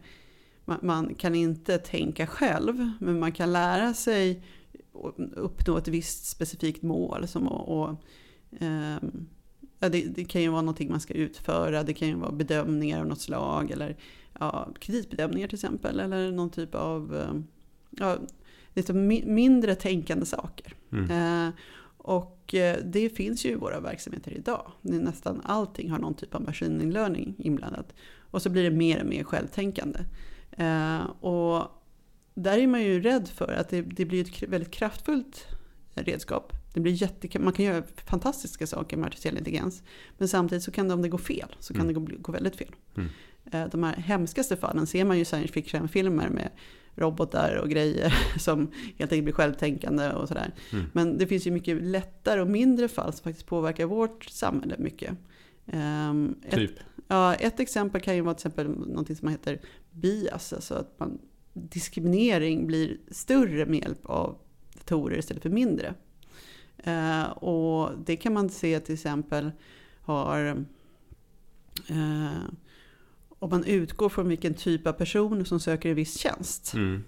man, 0.65 0.79
man 0.83 1.15
kan 1.15 1.35
inte 1.35 1.79
tänka 1.79 2.27
själv, 2.27 2.91
men 3.01 3.19
man 3.19 3.33
kan 3.33 3.53
lära 3.53 3.95
sig 3.95 4.43
uppnå 5.35 5.77
ett 5.77 5.89
visst 5.89 6.27
specifikt 6.27 6.83
mål. 6.83 7.29
Som 7.29 7.49
och, 7.49 8.05
ehm, 8.61 9.27
ja, 9.79 9.89
det, 9.89 10.03
det 10.03 10.25
kan 10.25 10.43
ju 10.43 10.49
vara 10.49 10.63
någonting 10.63 10.91
man 10.91 11.01
ska 11.01 11.15
utföra, 11.15 11.83
det 11.83 11.95
kan 11.95 12.09
ju 12.09 12.15
vara 12.15 12.33
bedömningar 12.33 13.01
av 13.01 13.07
något 13.07 13.21
slag. 13.21 13.71
Eller 13.71 13.97
ja, 14.41 14.69
kreditbedömningar 14.81 15.49
till 15.49 15.57
exempel. 15.57 16.01
Eller 16.01 16.33
någon 16.33 16.51
typ 16.51 16.75
av 16.75 17.17
ehm, 17.17 17.45
ja, 17.91 18.19
lite 18.77 18.93
mi- 18.93 19.27
mindre 19.27 19.75
tänkande 19.75 20.27
saker. 20.27 20.75
Mm. 20.93 21.11
Eh, 21.49 21.53
och 21.99 22.55
eh, 22.55 22.77
det 22.85 23.09
finns 23.11 23.45
ju 23.47 23.51
i 23.51 23.55
våra 23.55 23.81
verksamheter 23.81 24.31
idag. 24.33 24.73
Nästan 24.83 25.41
allting 25.45 25.91
har 25.91 25.99
någon 25.99 26.15
typ 26.15 26.35
av 26.35 26.43
machine 26.43 26.91
learning 26.93 27.35
inblandat. 27.39 27.95
Och 28.31 28.43
så 28.43 28.51
blir 28.51 28.63
det 28.71 28.77
mer 28.77 29.01
och 29.01 29.07
mer 29.07 29.25
självtänkande. 29.25 29.99
Eh, 30.53 31.01
och 31.07 31.67
där 32.35 32.59
är 32.59 32.67
man 32.67 32.83
ju 32.83 33.01
rädd 33.01 33.29
för 33.29 33.53
att 33.53 33.69
det, 33.69 33.83
det 33.83 34.05
blir 34.05 34.21
ett 34.25 34.43
väldigt 34.43 34.71
kraftfullt 34.71 35.47
redskap. 35.95 36.53
Det 36.75 36.81
blir 36.81 36.93
jätte, 36.93 37.39
man 37.39 37.53
kan 37.53 37.65
göra 37.65 37.83
fantastiska 38.05 38.67
saker 38.67 38.97
med 38.97 39.07
artificiell 39.07 39.39
intelligens. 39.39 39.83
Men 40.19 40.29
samtidigt 40.29 40.65
så 40.65 40.71
kan 40.71 40.89
det, 40.89 40.95
om 40.95 41.03
det 41.03 41.09
går 41.09 41.19
fel, 41.19 41.57
så 41.61 41.75
kan 41.75 41.83
Mm. 41.89 41.95
det 42.07 42.13
gå, 42.15 42.19
gå 42.23 42.33
väldigt 42.33 42.57
fel. 42.57 42.75
Mm. 42.97 43.09
Eh, 43.53 43.69
De 43.71 43.83
här 43.83 43.97
hemskaste 43.97 44.57
fallen 44.57 44.87
ser 44.87 45.05
man 45.05 45.17
ju 45.17 45.23
i 45.23 45.25
science 45.25 45.53
fiction-filmer 45.53 46.29
med 46.29 46.51
robotar 46.97 47.57
och 47.57 47.71
grejer 47.71 48.15
som 48.39 48.71
helt 48.99 49.13
enkelt 49.13 49.25
blir 49.25 49.35
självtänkande 49.35 50.11
och 50.11 50.29
sådär. 50.29 50.55
Mm. 50.73 50.85
Men 50.93 51.19
det 51.19 51.27
finns 51.27 51.47
ju 51.47 51.51
mycket 51.51 51.83
lättare 51.83 52.41
och 52.41 52.49
mindre 52.49 52.89
fall 52.89 53.13
som 53.13 53.25
faktiskt 53.25 53.47
påverkar 53.47 53.87
vårt 53.87 54.25
samhälle 54.25 54.75
mycket. 54.79 55.11
Ett, 56.43 56.55
Typ. 56.55 56.71
ja, 57.09 57.35
ett 57.35 57.61
exempel 57.61 58.01
kan 58.01 58.15
ju 58.15 58.21
vara 58.21 58.35
till 58.35 58.47
exempel 58.47 58.69
något 58.69 59.19
som 59.19 59.29
heter 59.29 59.61
bias, 59.91 60.53
alltså 60.53 60.75
att 60.75 60.99
man, 60.99 61.19
diskriminering 61.53 62.67
blir 62.67 62.97
större 63.11 63.67
med 63.67 63.81
hjälp 63.81 64.07
av 64.07 64.39
datorer 64.75 65.19
istället 65.19 65.43
för 65.43 65.51
mindre. 65.51 65.95
Eh, 66.79 67.25
och 67.25 67.91
det 68.07 68.17
kan 68.17 68.33
man 68.33 68.49
se 68.49 68.81
till 68.81 68.95
exempel 68.95 69.51
har 70.01 70.65
eh, 71.89 72.49
om 73.39 73.51
man 73.51 73.65
utgår 73.65 74.09
från 74.09 74.29
vilken 74.29 74.55
typ 74.55 74.87
av 74.87 74.93
person 74.93 75.45
som 75.45 75.61
söker 75.61 75.89
en 75.89 75.95
viss 75.97 76.19
tjänst. 76.19 76.75
Mm. 76.75 77.05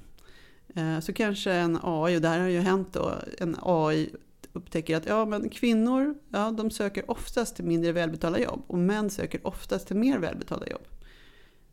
Eh, 0.74 1.00
Så 1.00 1.12
kanske 1.12 1.52
en 1.52 1.78
AI, 1.82 2.16
och 2.16 2.20
det 2.20 2.28
här 2.28 2.40
har 2.40 2.48
ju 2.48 2.60
hänt 2.60 2.88
då, 2.92 3.12
en 3.38 3.56
AI 3.62 4.10
upptäcker 4.52 4.96
att 4.96 5.06
ja, 5.06 5.24
men 5.24 5.48
kvinnor 5.48 6.14
ja, 6.28 6.50
de 6.50 6.70
söker 6.70 7.10
oftast 7.10 7.56
till 7.56 7.64
mindre 7.64 7.92
välbetalda 7.92 8.40
jobb 8.40 8.62
och 8.66 8.78
män 8.78 9.10
söker 9.10 9.46
oftast 9.46 9.86
till 9.86 9.96
mer 9.96 10.18
välbetalda 10.18 10.66
jobb. 10.68 10.82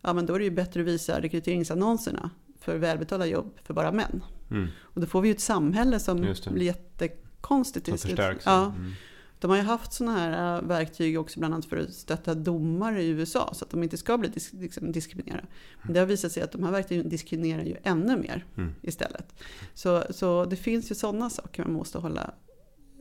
Ja, 0.02 0.14
men 0.14 0.26
då 0.26 0.34
är 0.36 0.40
det 0.40 0.46
ju 0.46 0.52
bättre 0.52 0.82
att 0.82 0.88
visa 0.88 1.22
rekryteringsannonserna 1.22 2.30
för 2.60 2.78
välbetalda 2.78 3.26
jobb 3.26 3.58
för 3.64 3.74
bara 3.74 3.92
män. 3.92 4.24
Mm. 4.52 4.68
Och 4.82 5.02
då 5.02 5.08
får 5.08 5.22
vi 5.22 5.28
ju 5.28 5.34
ett 5.34 5.42
samhälle 5.42 6.00
som 6.00 6.22
blir 6.54 6.66
jättekonstigt. 6.66 7.86
Som 7.86 7.98
förstärks. 7.98 8.46
Ja, 8.46 8.66
Mm. 8.66 8.92
De 9.39 9.51
har 9.51 9.58
ju 9.58 9.63
haft 9.63 9.94
sådana 9.94 10.18
här 10.18 10.56
äh, 10.58 10.68
verktyg 10.68 11.20
också 11.20 11.39
bland 11.39 11.54
annat 11.54 11.65
för 11.65 11.77
att 11.77 11.94
stötta 11.94 12.36
domare 12.36 13.04
i 13.04 13.08
USA 13.08 13.50
så 13.54 13.65
att 13.65 13.72
de 13.72 13.84
inte 13.84 13.98
ska 13.98 14.18
bli 14.18 14.30
disk 14.30 14.54
liksom, 14.54 14.92
diskriminerade. 14.92 15.48
Men 15.84 15.94
det 15.94 16.00
har 16.00 16.08
visat 16.08 16.32
sig 16.32 16.44
att 16.44 16.51
de 16.51 16.63
här 16.63 16.72
verktygen 16.72 17.10
diskriminerar 17.10 17.63
ju 17.63 17.75
ännu 17.84 18.18
mer 18.18 18.46
Mm. 18.58 18.74
istället. 18.82 19.36
Så, 19.74 20.04
så 20.10 20.46
det 20.46 20.56
finns 20.56 20.92
ju 20.92 20.96
sådana 20.96 21.30
saker 21.30 21.63
man 21.63 21.74
måste 21.74 21.98
hålla 21.98 22.34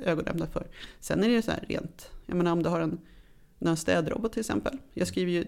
ögonen 0.02 0.46
för. 0.52 0.66
Sen 1.00 1.24
är 1.24 1.28
det 1.28 1.34
ju 1.34 1.42
så 1.42 1.50
här 1.50 1.64
rent, 1.68 2.10
jag 2.26 2.36
menar 2.36 2.52
om 2.52 2.62
du 2.62 2.68
har 2.68 2.80
en, 2.80 3.00
en 3.58 3.76
städrobot 3.76 4.32
till 4.32 4.40
exempel. 4.40 4.78
Jag 4.94 5.08
skriver 5.08 5.32
ju 5.32 5.44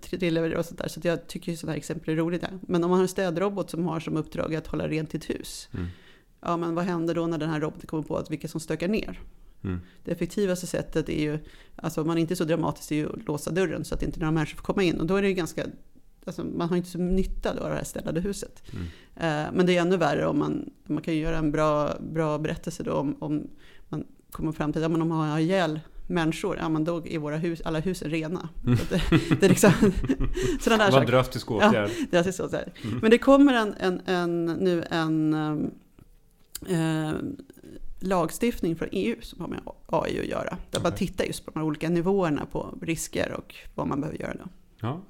thriller 0.00 0.54
och 0.54 0.66
sånt 0.66 0.78
där 0.78 0.88
så 0.88 1.00
jag 1.02 1.26
tycker 1.26 1.52
ju 1.52 1.56
sådana 1.56 1.72
här 1.72 1.78
exempel 1.78 2.14
är 2.14 2.16
roligt. 2.16 2.40
Där. 2.40 2.58
Men 2.60 2.84
om 2.84 2.90
man 2.90 2.98
har 2.98 3.04
en 3.04 3.08
städrobot 3.08 3.70
som 3.70 3.86
har 3.86 4.00
som 4.00 4.16
uppdrag 4.16 4.54
att 4.54 4.66
hålla 4.66 4.88
rent 4.88 5.14
i 5.14 5.16
ett 5.16 5.30
hus. 5.30 5.68
Mm. 5.74 5.86
Ja 6.40 6.56
men 6.56 6.74
vad 6.74 6.84
händer 6.84 7.14
då 7.14 7.26
när 7.26 7.38
den 7.38 7.50
här 7.50 7.60
roboten 7.60 7.86
kommer 7.86 8.02
på 8.02 8.16
att 8.16 8.30
vilka 8.30 8.48
som 8.48 8.60
stökar 8.60 8.88
ner? 8.88 9.20
Mm. 9.64 9.80
Det 10.04 10.12
effektivaste 10.12 10.66
sättet 10.66 11.08
är 11.08 11.22
ju, 11.22 11.38
alltså 11.76 12.00
om 12.00 12.06
man 12.06 12.18
inte 12.18 12.34
är 12.34 12.36
så 12.36 12.44
dramatisk, 12.44 12.90
är 12.90 12.96
ju 12.96 13.12
att 13.12 13.26
låsa 13.26 13.50
dörren 13.50 13.84
så 13.84 13.94
att 13.94 14.02
inte 14.02 14.20
några 14.20 14.30
människor 14.30 14.56
får 14.56 14.64
komma 14.64 14.82
in. 14.82 15.00
Och 15.00 15.06
då 15.06 15.16
är 15.16 15.22
det 15.22 15.28
ju 15.28 15.34
ganska, 15.34 15.66
alltså 16.24 16.44
man 16.44 16.68
har 16.68 16.76
inte 16.76 16.90
så 16.90 16.98
nytta 16.98 17.54
då 17.54 17.62
av 17.62 17.70
det 17.70 17.76
här 17.76 17.84
städade 17.84 18.20
huset. 18.20 18.62
Mm. 18.72 18.84
Eh, 19.16 19.52
men 19.54 19.66
det 19.66 19.76
är 19.76 19.80
ännu 19.80 19.96
värre 19.96 20.26
om 20.26 20.38
man, 20.38 20.70
man 20.84 21.02
kan 21.02 21.14
ju 21.14 21.20
göra 21.20 21.38
en 21.38 21.52
bra, 21.52 21.94
bra 22.00 22.38
berättelse 22.38 22.82
då 22.82 22.92
om, 22.92 23.16
om 23.18 23.48
man 23.88 24.04
kommer 24.30 24.52
fram 24.52 24.72
till, 24.72 24.82
ja 24.82 24.88
men 24.88 25.02
om 25.02 25.08
man 25.08 25.28
har 25.28 25.38
ihjäl 25.38 25.80
människor, 26.06 26.56
ja 26.56 26.68
men 26.68 26.84
då 26.84 27.06
är 27.06 27.18
våra 27.18 27.36
hus, 27.36 27.60
alla 27.64 27.80
husen 27.80 28.10
rena. 28.10 28.48
Mm. 28.64 28.76
Så 28.76 28.82
att 28.82 28.90
det, 28.90 29.00
det 29.40 29.46
är 29.46 29.48
liksom, 29.48 29.72
sådana 30.60 30.84
där 30.84 30.90
Vad 30.90 31.00
saker. 31.00 31.06
drastisk 31.06 31.50
åtgärd. 31.50 31.90
Så, 32.24 32.32
så 32.32 32.56
här. 32.56 32.72
Mm. 32.82 32.98
Men 32.98 33.10
det 33.10 33.18
kommer 33.18 33.54
en, 33.54 33.74
en, 33.78 34.00
en, 34.06 34.44
nu 34.46 34.84
en 34.90 35.34
eh, 36.68 37.12
lagstiftning 38.00 38.76
från 38.76 38.88
EU 38.92 39.16
som 39.22 39.40
har 39.40 39.48
med 39.48 39.60
AI 39.86 40.20
att 40.20 40.26
göra. 40.26 40.56
Där 40.70 40.80
man 40.80 40.92
Okej. 40.92 41.06
tittar 41.06 41.24
just 41.24 41.44
på 41.44 41.50
de 41.50 41.58
här 41.58 41.66
olika 41.66 41.88
nivåerna 41.88 42.46
på 42.52 42.78
risker 42.82 43.32
och 43.32 43.54
vad 43.74 43.86
man 43.86 44.00
behöver 44.00 44.18
göra 44.20 44.34
då. 44.34 44.44
Ja. 44.80 45.00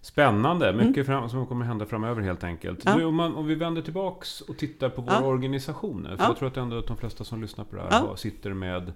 Spännande, 0.00 0.72
mycket 0.72 1.06
fram, 1.06 1.28
som 1.28 1.46
kommer 1.46 1.64
hända 1.64 1.86
framöver 1.86 2.22
helt 2.22 2.44
enkelt. 2.44 2.84
Mm. 2.86 2.92
Ja. 2.98 2.98
Du, 3.00 3.04
om, 3.08 3.14
man, 3.14 3.34
om 3.34 3.46
vi 3.46 3.54
vänder 3.54 3.82
tillbaks 3.82 4.40
och 4.40 4.56
tittar 4.58 4.88
på 4.88 5.02
våra 5.02 5.14
Ja. 5.14 5.24
organisationer. 5.26 6.16
För 6.16 6.24
Ja. 6.24 6.28
jag 6.30 6.36
tror 6.36 6.48
att 6.48 6.56
ändå 6.56 6.78
att 6.78 6.86
de 6.86 6.96
flesta 6.96 7.24
som 7.24 7.40
lyssnar 7.42 7.64
på 7.64 7.76
det 7.76 7.82
här 7.82 8.00
har- 8.00 8.16
sitter 8.16 8.52
med, 8.54 8.92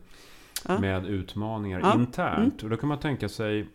med 0.81 1.07
utmaningar 1.07 1.81
Ja. 1.81 1.90
Mm. 1.93 2.01
internt. 2.01 2.62
Och 2.62 2.71
då 2.71 2.77
kan 2.77 2.88
man 2.88 2.99
tänka 2.99 3.29
sig, 3.29 3.69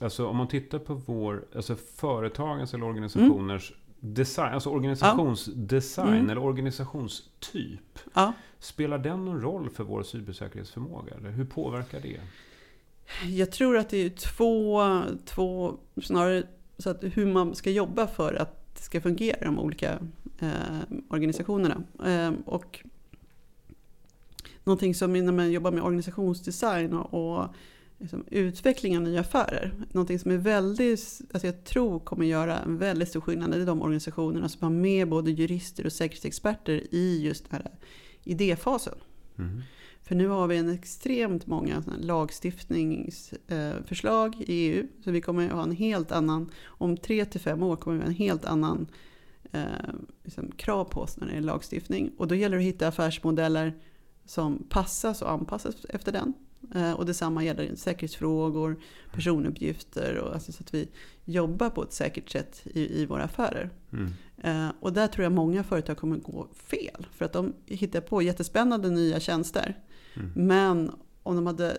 alltså 0.00 0.26
om 0.26 0.36
man 0.36 0.48
tittar 0.48 0.78
på 0.78 0.94
vår, 0.94 1.44
alltså 1.56 1.76
företagens 1.96 2.74
eller 2.74 2.84
organisationers 2.86 3.72
design, 4.04 4.54
alltså 4.54 4.70
organisationsdesign 4.70 6.08
Mm. 6.08 6.30
eller 6.30 6.42
organisationstyp. 6.42 7.98
Ja. 8.14 8.32
Spelar 8.58 8.98
den 8.98 9.24
någon 9.24 9.40
roll 9.40 9.70
för 9.70 9.84
vår 9.84 10.02
cybersäkerhetsförmåga? 10.02 11.14
Eller 11.14 11.30
hur 11.30 11.44
påverkar 11.44 12.00
det? 12.00 12.20
Jag 13.28 13.52
tror 13.52 13.76
att 13.76 13.88
det 13.88 13.96
är 13.96 14.10
två, 14.10 14.82
två 15.24 15.76
snarare 16.02 16.42
så 16.78 16.90
att 16.90 16.98
hur 17.02 17.26
man 17.32 17.54
ska 17.54 17.70
jobba 17.70 18.06
för 18.06 18.34
att 18.34 18.74
det 18.74 18.82
ska 18.82 19.00
fungera 19.00 19.36
i 19.40 19.44
de 19.44 19.58
olika 19.58 19.98
eh, 20.40 20.78
organisationerna. 21.08 21.82
Eh, 22.04 22.32
och 22.46 22.84
någonting 24.64 24.94
som 24.94 25.12
när 25.12 25.32
man 25.32 25.52
jobbar 25.52 25.70
med 25.72 25.82
organisationsdesign 25.82 26.92
och, 26.92 27.38
och 27.38 27.48
liksom 28.04 28.24
utveckling 28.30 28.96
av 28.96 29.02
nya 29.02 29.20
affärer. 29.20 29.74
Någonting 29.92 30.18
som 30.18 30.30
är 30.30 30.36
väldigt, 30.36 31.20
alltså 31.32 31.46
jag 31.46 31.64
tror 31.64 32.00
kommer 32.00 32.26
göra 32.26 32.58
en 32.58 32.78
väldigt 32.78 33.08
stor 33.08 33.20
skillnad. 33.20 33.54
Är 33.54 33.66
de 33.66 33.82
organisationerna 33.82 34.48
som 34.48 34.62
har 34.62 34.70
med 34.70 35.08
både 35.08 35.30
jurister 35.30 35.86
och 35.86 35.92
säkerhetsexperter 35.92 36.94
i 36.94 37.22
just 37.22 37.50
den 37.50 37.62
här 37.62 37.70
idéfasen. 38.24 38.94
Mm. 39.38 39.62
För 40.02 40.14
nu 40.14 40.28
har 40.28 40.46
vi 40.46 40.56
en 40.56 40.68
extremt 40.68 41.46
många 41.46 41.84
lagstiftningsförslag 42.00 44.40
i 44.40 44.52
EU. 44.52 44.86
Så 45.04 45.10
vi 45.10 45.20
kommer 45.20 45.46
att 45.46 45.52
ha 45.52 45.62
en 45.62 45.72
helt 45.72 46.12
annan, 46.12 46.50
om 46.64 46.96
tre 46.96 47.24
till 47.24 47.40
fem 47.40 47.62
år 47.62 47.76
kommer 47.76 47.96
vi 47.96 48.02
ha 48.02 48.08
en 48.08 48.14
helt 48.14 48.44
annan 48.44 48.86
eh, 49.52 49.62
liksom, 50.24 50.50
krav 50.50 50.84
på 50.84 51.00
oss 51.00 51.16
när 51.16 51.26
det 51.26 51.32
är 51.32 51.40
lagstiftning. 51.40 52.12
Och 52.18 52.28
då 52.28 52.34
gäller 52.34 52.56
det 52.56 52.62
att 52.62 52.66
hitta 52.66 52.88
affärsmodeller 52.88 53.74
som 54.24 54.66
passas 54.68 55.22
och 55.22 55.30
anpassas 55.30 55.84
efter 55.88 56.12
den. 56.12 56.34
Eh, 56.74 56.92
och 56.92 57.06
detsamma 57.06 57.44
gäller 57.44 57.76
säkerhetsfrågor, 57.76 58.80
personuppgifter 59.12 60.18
och 60.18 60.34
alltså 60.34 60.52
så 60.52 60.62
att 60.62 60.74
vi 60.74 60.88
jobbar 61.24 61.70
på 61.70 61.82
ett 61.82 61.92
säkert 61.92 62.30
sätt 62.30 62.62
i, 62.64 63.02
i 63.02 63.06
våra 63.06 63.22
affärer. 63.22 63.70
Mm. 63.92 64.10
Eh, 64.42 64.72
och 64.80 64.92
där 64.92 65.06
tror 65.06 65.22
jag 65.22 65.32
många 65.32 65.64
företag 65.64 65.96
kommer 65.96 66.16
gå 66.16 66.48
fel. 66.54 67.06
För 67.12 67.24
att 67.24 67.32
de 67.32 67.52
hittar 67.66 68.00
på 68.00 68.22
jättespännande 68.22 68.90
nya 68.90 69.20
tjänster. 69.20 69.78
Mm. 70.14 70.30
Men 70.34 70.90
om 71.22 71.36
de 71.36 71.46
hade 71.46 71.78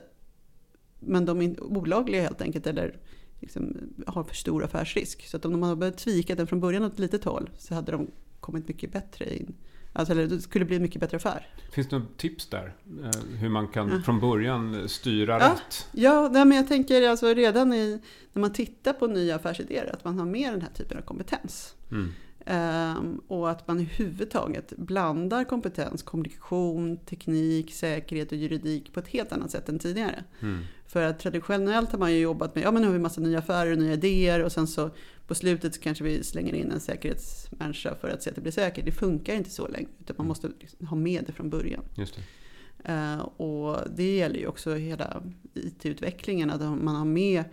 men 1.00 1.26
de 1.26 1.42
är 1.42 1.64
olagliga 1.64 2.22
helt 2.22 2.42
enkelt 2.42 2.68
eller 2.68 3.00
liksom 3.40 3.78
har 4.08 4.24
för 4.24 4.36
stor 4.36 4.64
affärsrisk. 4.64 5.28
Så 5.28 5.38
att 5.38 5.46
om 5.46 5.52
de 5.52 5.64
hade 5.64 5.76
börjat 5.76 5.98
tvika 5.98 6.36
den 6.36 6.48
från 6.48 6.60
början 6.60 6.84
åt 6.84 6.94
ett 6.94 7.00
litet 7.00 7.24
håll 7.24 7.50
så 7.58 7.76
hade 7.76 7.92
de 7.92 8.12
kommit 8.40 8.68
mycket 8.68 8.92
bättre 8.92 9.36
in. 9.36 9.54
Alltså, 9.98 10.14
det 10.14 10.42
skulle 10.42 10.66
bli 10.66 10.76
en 10.76 10.82
mycket 10.82 11.02
bättre 11.02 11.18
affär. 11.18 11.48
Finns 11.72 11.90
det 11.90 12.00
något 12.00 12.18
tips 12.18 12.48
där? 12.50 12.74
Eh, 13.04 13.38
Hur 13.40 13.50
man 13.50 13.68
kan 13.68 13.90
Ja. 13.90 14.02
från 14.06 14.20
början 14.20 14.90
styra 14.90 15.40
Ja. 15.40 15.50
rätt? 15.52 15.88
Ja, 15.92 16.30
nej, 16.32 16.46
men 16.46 16.58
jag 16.58 16.68
tänker 16.68 17.10
alltså 17.10 17.34
redan 17.34 17.74
i, 17.74 18.02
när 18.34 18.40
man 18.42 18.54
tittar 18.54 18.94
på 18.94 19.08
nya 19.08 19.36
affärsidéer 19.36 19.94
att 19.94 20.04
man 20.06 20.20
har 20.20 20.26
med 20.26 20.54
den 20.54 20.62
här 20.62 20.70
typen 20.70 20.98
av 20.98 21.02
kompetens. 21.02 21.76
Mm. 21.92 22.14
Ehm, 22.46 23.22
och 23.28 23.50
att 23.52 23.68
man 23.68 23.80
i 23.80 23.84
huvudtaget 23.84 24.74
blandar 24.78 25.44
kompetens, 25.44 26.04
kommunikation, 26.04 26.98
teknik, 26.98 27.74
säkerhet 27.74 28.32
och 28.32 28.38
juridik 28.38 28.94
på 28.94 29.00
ett 29.00 29.08
helt 29.08 29.32
annat 29.32 29.52
sätt 29.52 29.70
än 29.70 29.80
tidigare. 29.80 30.24
Mm. 30.42 30.60
För 30.96 31.04
att 31.04 31.20
traditionellt 31.20 31.92
har 31.92 32.00
man 32.00 32.14
ju 32.14 32.20
jobbat 32.20 32.56
med, 32.56 32.64
ja 32.64 32.72
men 32.72 32.82
nu 32.82 32.88
har 32.88 32.94
vi 32.94 33.00
massa 33.00 33.22
nya 33.22 33.40
affärer 33.40 33.72
och 33.72 33.78
nya 33.78 33.94
idéer 33.94 34.44
och 34.44 34.52
sen 34.52 34.68
så 34.68 34.90
på 35.28 35.36
slutet 35.36 35.76
så 35.76 35.82
kanske 35.82 36.04
vi 36.04 36.24
slänger 36.24 36.54
in 36.54 36.72
en 36.72 36.80
säkerhetsmänniska 36.80 37.96
för 37.96 38.10
att 38.10 38.24
se 38.24 38.30
att 38.30 38.36
det 38.36 38.42
blir 38.42 38.52
säkert. 38.52 38.86
Det 38.86 38.92
funkar 38.92 39.34
inte 39.34 39.50
så 39.50 39.68
länge, 39.68 39.88
utan 40.00 40.16
man 40.18 40.28
måste 40.28 40.52
liksom 40.60 40.88
ha 40.88 40.98
med 40.98 41.24
det 41.28 41.32
från 41.32 41.50
början. 41.50 41.84
Just 41.98 42.16
det. 42.16 42.92
Eh, 42.92 43.20
och 43.20 43.78
det 43.96 44.16
gäller 44.16 44.40
ju 44.40 44.48
också 44.48 44.74
hela 44.74 45.24
IT-utvecklingen, 45.54 46.50
att 46.50 46.62
man 46.62 46.96
har 46.96 47.06
med 47.06 47.44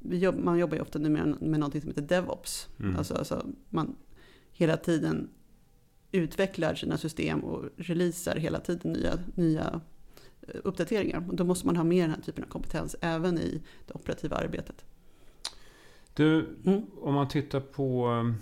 jobb, 0.00 0.38
man 0.38 0.58
jobbar 0.58 0.76
ju 0.76 0.82
ofta 0.82 0.98
nu 0.98 1.08
med, 1.08 1.42
med 1.42 1.60
något 1.60 1.80
som 1.80 1.88
heter 1.88 2.02
DevOps. 2.02 2.68
Mm. 2.78 2.96
Alltså, 2.96 3.14
alltså 3.14 3.46
man 3.68 3.96
hela 4.52 4.76
tiden 4.76 5.28
utvecklar 6.12 6.74
sina 6.74 6.98
system 6.98 7.40
och 7.40 7.64
releasar 7.76 8.36
hela 8.36 8.60
tiden 8.60 8.92
nya, 8.92 9.18
nya 9.34 9.80
uppdateringar. 10.64 11.20
Då 11.32 11.44
måste 11.44 11.66
man 11.66 11.76
ha 11.76 11.84
med 11.84 12.04
den 12.04 12.10
här 12.10 12.22
typen 12.22 12.44
av 12.44 12.48
kompetens 12.48 12.96
även 13.00 13.38
i 13.38 13.62
det 13.86 13.94
operativa 13.94 14.36
arbetet. 14.36 14.84
Du, 16.14 16.46
Mm. 16.64 16.82
om 17.00 17.14
man 17.14 17.28
tittar 17.28 17.60
på 17.60 18.08
um, 18.08 18.34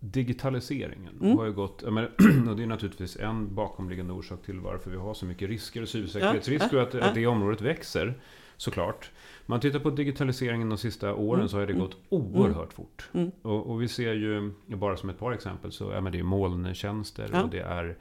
digitaliseringen. 0.00 1.14
Mm. 1.20 1.38
Har 1.38 1.44
ju 1.44 1.52
gått, 1.52 1.82
och 2.48 2.56
det 2.56 2.62
är 2.62 2.66
naturligtvis 2.66 3.16
en 3.16 3.54
bakomliggande 3.54 4.12
orsak 4.12 4.42
till 4.42 4.60
varför 4.60 4.90
vi 4.90 4.96
har 4.96 5.14
så 5.14 5.26
mycket 5.26 5.48
risker 5.48 5.82
och 5.82 5.88
cybersäkerhetsrisker 5.88 6.76
Ja, 6.76 6.82
och 6.82 6.88
att, 6.88 6.94
ja. 6.94 7.00
att 7.04 7.14
det 7.14 7.26
området 7.26 7.60
växer. 7.60 8.20
Såklart. 8.56 9.10
Om 9.16 9.44
man 9.46 9.60
tittar 9.60 9.78
på 9.78 9.90
digitaliseringen 9.90 10.68
de 10.68 10.78
sista 10.78 11.14
åren 11.14 11.40
Mm, 11.40 11.48
så 11.48 11.56
har 11.58 11.66
det 11.66 11.72
mm. 11.72 11.84
gått 11.86 11.96
oerhört 12.08 12.72
fort. 12.72 13.08
Mm. 13.12 13.30
Och, 13.42 13.70
och 13.70 13.82
vi 13.82 13.88
ser 13.88 14.12
ju, 14.12 14.52
bara 14.66 14.96
som 14.96 15.10
ett 15.10 15.18
par 15.18 15.32
exempel, 15.32 15.72
så 15.72 15.90
är 15.90 16.00
det 16.00 16.22
molntjänster 16.22 17.30
Ja. 17.32 17.42
och 17.42 17.50
det 17.50 17.60
är 17.60 17.96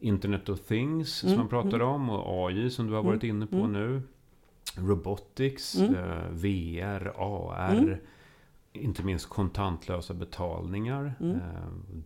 Internet 0.00 0.48
of 0.48 0.60
Things 0.60 1.22
Mm, 1.24 1.34
som 1.34 1.38
man 1.38 1.48
pratar 1.48 1.80
om 1.82 2.10
och 2.10 2.46
AI 2.48 2.70
som 2.70 2.86
du 2.86 2.92
har 2.94 3.02
varit 3.02 3.24
inne 3.24 3.46
på 3.46 3.56
mm. 3.56 3.72
nu. 3.72 4.02
Robotics, 4.76 5.78
Mm. 5.78 5.94
eh, 5.94 6.28
VR, 6.30 7.12
AR. 7.16 7.74
Mm. 7.78 7.98
Inte 8.72 9.02
minst 9.02 9.28
kontantlösa 9.28 10.14
betalningar, 10.14 11.14
Mm. 11.20 11.36
eh, 11.36 11.40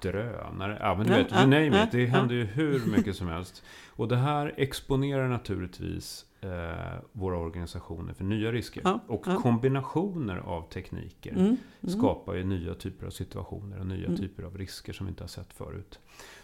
drönare. 0.00 0.78
Ja, 0.80 0.94
men 0.94 1.06
du 1.06 1.12
vet, 1.12 1.32
you 1.32 1.40
name 1.42 1.84
it. 1.84 1.92
Det 1.92 2.06
händer 2.06 2.34
ju 2.34 2.44
hur 2.44 2.90
mycket 2.96 3.16
som 3.16 3.28
helst. 3.28 3.62
Och 3.88 4.08
det 4.08 4.16
här 4.16 4.54
exponerar 4.56 5.28
naturligtvis 5.28 6.26
eh, 6.40 6.94
våra 7.12 7.38
organisationer 7.38 8.12
för 8.14 8.24
nya 8.24 8.52
risker. 8.52 8.80
Ja, 8.84 9.00
och 9.06 9.22
ja. 9.26 9.36
kombinationer 9.36 10.36
av 10.36 10.62
tekniker 10.70 11.30
Mm, 11.32 11.44
mm. 11.44 11.56
skapar 11.98 12.34
ju 12.34 12.44
nya 12.44 12.74
typer 12.74 13.06
av 13.06 13.10
situationer 13.10 13.80
och 13.80 13.86
nya 13.86 14.06
Mm. 14.06 14.16
typer 14.18 14.42
av 14.42 14.58
risker 14.58 14.92
som 14.92 15.06
vi 15.06 15.10
inte 15.10 15.22
har 15.22 15.28
sett 15.28 15.52
förut. 15.52 15.98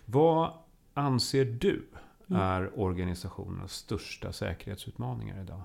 Vad 0.04 0.50
anser 1.00 1.44
du 1.44 1.82
Mm. 2.30 2.42
är 2.42 2.80
organisationernas 2.80 3.72
största 3.74 4.32
säkerhetsutmaningar 4.32 5.42
idag? 5.42 5.62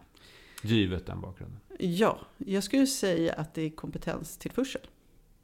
Givet 0.64 1.06
den 1.06 1.22
bakgrunden. 1.22 1.60
Ja, 1.80 2.20
jag 2.38 2.64
skulle 2.64 2.88
säga 2.88 3.34
att 3.34 3.54
det 3.54 3.62
är 3.62 3.70
kompetenstillförsel. 3.70 4.82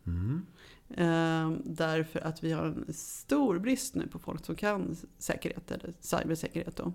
Mm. 0.07 0.45
Ehm, 0.97 1.61
därför 1.65 2.19
att 2.19 2.43
vi 2.43 2.51
har 2.51 2.65
en 2.65 2.93
stor 2.93 3.59
brist 3.59 3.95
nu 3.95 4.07
på 4.07 4.19
folk 4.19 4.45
som 4.45 4.55
kan 4.55 4.95
säkerhet, 5.17 5.71
eller 5.71 5.93
cybersäkerhet. 5.99 6.75
Då. 6.75 6.93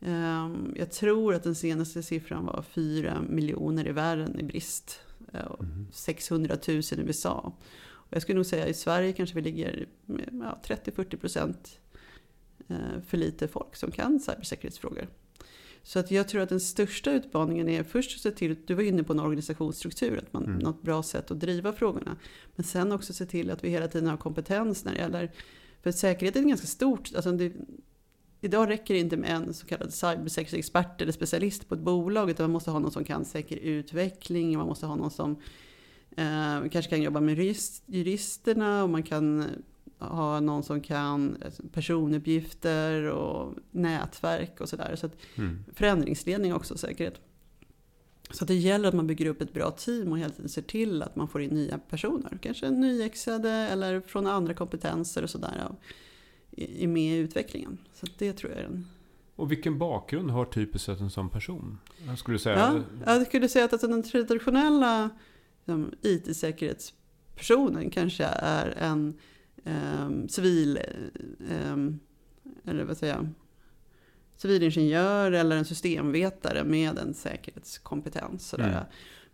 Ehm, 0.00 0.74
jag 0.76 0.90
tror 0.92 1.34
att 1.34 1.42
den 1.42 1.54
senaste 1.54 2.02
siffran 2.02 2.46
var 2.46 2.62
4 2.62 3.20
miljoner 3.28 3.88
i 3.88 3.92
världen 3.92 4.40
i 4.40 4.42
brist. 4.42 5.00
eh, 5.32 5.40
och 5.44 5.60
Mm. 5.64 5.86
600 5.92 6.56
000 6.68 6.76
i 6.78 6.82
USA. 6.96 7.52
Och 7.88 8.08
jag 8.16 8.22
skulle 8.22 8.36
nog 8.36 8.46
säga 8.46 8.62
att 8.64 8.70
i 8.70 8.74
Sverige 8.74 9.12
kanske 9.12 9.34
vi 9.34 9.42
ligger 9.42 9.86
med, 10.04 10.28
ja, 10.42 10.60
30-40 10.64 11.16
procent 11.16 11.78
för 13.06 13.16
lite 13.16 13.48
folk 13.48 13.76
som 13.76 13.90
kan 13.90 14.20
cybersäkerhetsfrågor. 14.20 15.08
Så 15.82 15.98
att 15.98 16.10
jag 16.10 16.28
tror 16.28 16.42
att 16.42 16.48
den 16.48 16.60
största 16.60 17.12
utmaningen 17.12 17.68
är 17.68 17.82
först 17.82 18.16
att 18.16 18.22
se 18.22 18.30
till, 18.30 18.56
du 18.66 18.74
var 18.74 18.82
inne 18.82 19.02
på 19.02 19.12
en 19.12 19.20
organisationsstruktur, 19.20 20.18
att 20.18 20.32
man, 20.32 20.44
Mm. 20.44 20.58
något 20.58 20.82
bra 20.82 21.02
sätt 21.02 21.30
att 21.30 21.40
driva 21.40 21.72
frågorna. 21.72 22.16
Men 22.56 22.64
sen 22.64 22.92
också 22.92 23.12
se 23.12 23.26
till 23.26 23.50
att 23.50 23.64
vi 23.64 23.68
hela 23.68 23.88
tiden 23.88 24.08
har 24.08 24.16
kompetens 24.16 24.84
när 24.84 24.92
det 24.92 24.98
gäller, 24.98 25.32
för 25.82 25.92
säkerhet 25.92 26.36
är 26.36 26.42
ganska 26.42 26.66
stort, 26.66 27.10
alltså 27.16 27.32
det, 27.32 27.52
idag 28.40 28.68
räcker 28.68 28.94
det 28.94 29.00
inte 29.00 29.16
med 29.16 29.30
en 29.30 29.54
så 29.54 29.66
kallad 29.66 29.94
cybersäkerhetsexpert 29.94 31.02
eller 31.02 31.12
specialist 31.12 31.68
på 31.68 31.74
ett 31.74 31.80
bolag, 31.80 32.30
utan 32.30 32.44
man 32.44 32.52
måste 32.52 32.70
ha 32.70 32.78
någon 32.78 32.92
som 32.92 33.04
kan 33.04 33.24
säker 33.24 33.56
utveckling, 33.56 34.58
man 34.58 34.66
måste 34.66 34.86
ha 34.86 34.96
någon 34.96 35.10
som 35.10 35.30
eh, 36.16 36.68
kanske 36.70 36.90
kan 36.90 37.02
jobba 37.02 37.20
med 37.20 37.38
jurist, 37.38 37.82
juristerna 37.86 38.82
och 38.82 38.90
man 38.90 39.02
kan 39.02 39.44
ha 39.98 40.40
någon 40.40 40.62
som 40.62 40.80
kan 40.80 41.36
alltså, 41.44 41.62
personuppgifter 41.72 43.02
och 43.02 43.54
nätverk 43.70 44.60
och 44.60 44.68
sådär. 44.68 44.96
Så 44.96 45.10
Mm. 45.36 45.64
förändringsledning 45.74 46.54
också 46.54 46.78
säkerhet. 46.78 47.20
Så 48.30 48.44
det 48.44 48.54
gäller 48.54 48.88
att 48.88 48.94
man 48.94 49.06
bygger 49.06 49.26
upp 49.26 49.42
ett 49.42 49.52
bra 49.52 49.70
team 49.70 50.12
och 50.12 50.18
hela 50.18 50.30
tiden 50.30 50.48
ser 50.48 50.62
till 50.62 51.02
att 51.02 51.16
man 51.16 51.28
får 51.28 51.42
in 51.42 51.50
nya 51.50 51.78
personer. 51.78 52.38
Kanske 52.42 52.70
nyexade 52.70 53.50
eller 53.50 54.00
från 54.00 54.26
andra 54.26 54.54
kompetenser 54.54 55.22
och 55.22 55.30
sådär. 55.30 55.70
är 56.56 56.86
med 56.86 57.16
i 57.16 57.16
utvecklingen. 57.16 57.78
Så 57.94 58.06
det 58.18 58.32
tror 58.32 58.52
jag 58.52 58.60
är 58.60 58.64
en... 58.64 58.86
Och 59.36 59.52
vilken 59.52 59.78
bakgrund 59.78 60.30
har 60.30 60.44
typiskt 60.44 60.86
sett 60.86 61.00
en 61.00 61.10
sån 61.10 61.30
person? 61.30 61.78
Jag 62.06 62.18
skulle 62.18 62.38
säga... 62.38 62.84
Ja, 63.04 63.16
jag 63.16 63.26
skulle 63.26 63.48
säga 63.48 63.64
att 63.64 63.72
alltså 63.72 63.88
den 63.88 64.02
traditionella 64.02 65.10
liksom, 65.64 65.92
IT-säkerhetspersonen 66.02 67.90
kanske 67.90 68.24
är 68.24 68.66
en 68.78 69.14
um, 69.66 70.28
civil, 70.28 70.78
um, 71.72 72.00
eller 72.64 72.84
vad 72.84 72.96
säger 72.96 73.14
jag, 73.14 73.28
civilingenjör 74.36 75.32
eller 75.32 75.56
en 75.56 75.64
systemvetare 75.64 76.64
med 76.64 76.98
en 76.98 77.14
säkerhetskompetens. 77.14 78.48
Sådär. 78.48 78.68
Mm. 78.70 78.84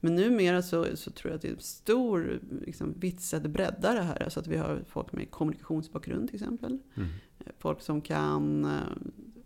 Men 0.00 0.14
numera 0.14 0.62
så, 0.62 0.96
så 0.96 1.10
tror 1.10 1.30
jag 1.30 1.36
att 1.36 1.42
det 1.42 1.48
är 1.48 1.52
en 1.52 1.60
stor 1.60 2.40
liksom, 2.66 2.94
vits 3.00 3.34
att 3.34 3.42
bredda 3.42 3.94
det 3.94 4.02
här. 4.02 4.28
Så 4.28 4.40
att 4.40 4.46
vi 4.46 4.56
har 4.56 4.84
folk 4.88 5.12
med 5.12 5.30
kommunikationsbakgrund 5.30 6.28
till 6.28 6.36
exempel. 6.36 6.78
Mm. 6.94 7.08
Folk 7.58 7.82
som 7.82 8.00
kan... 8.00 8.64
eh, 8.64 8.70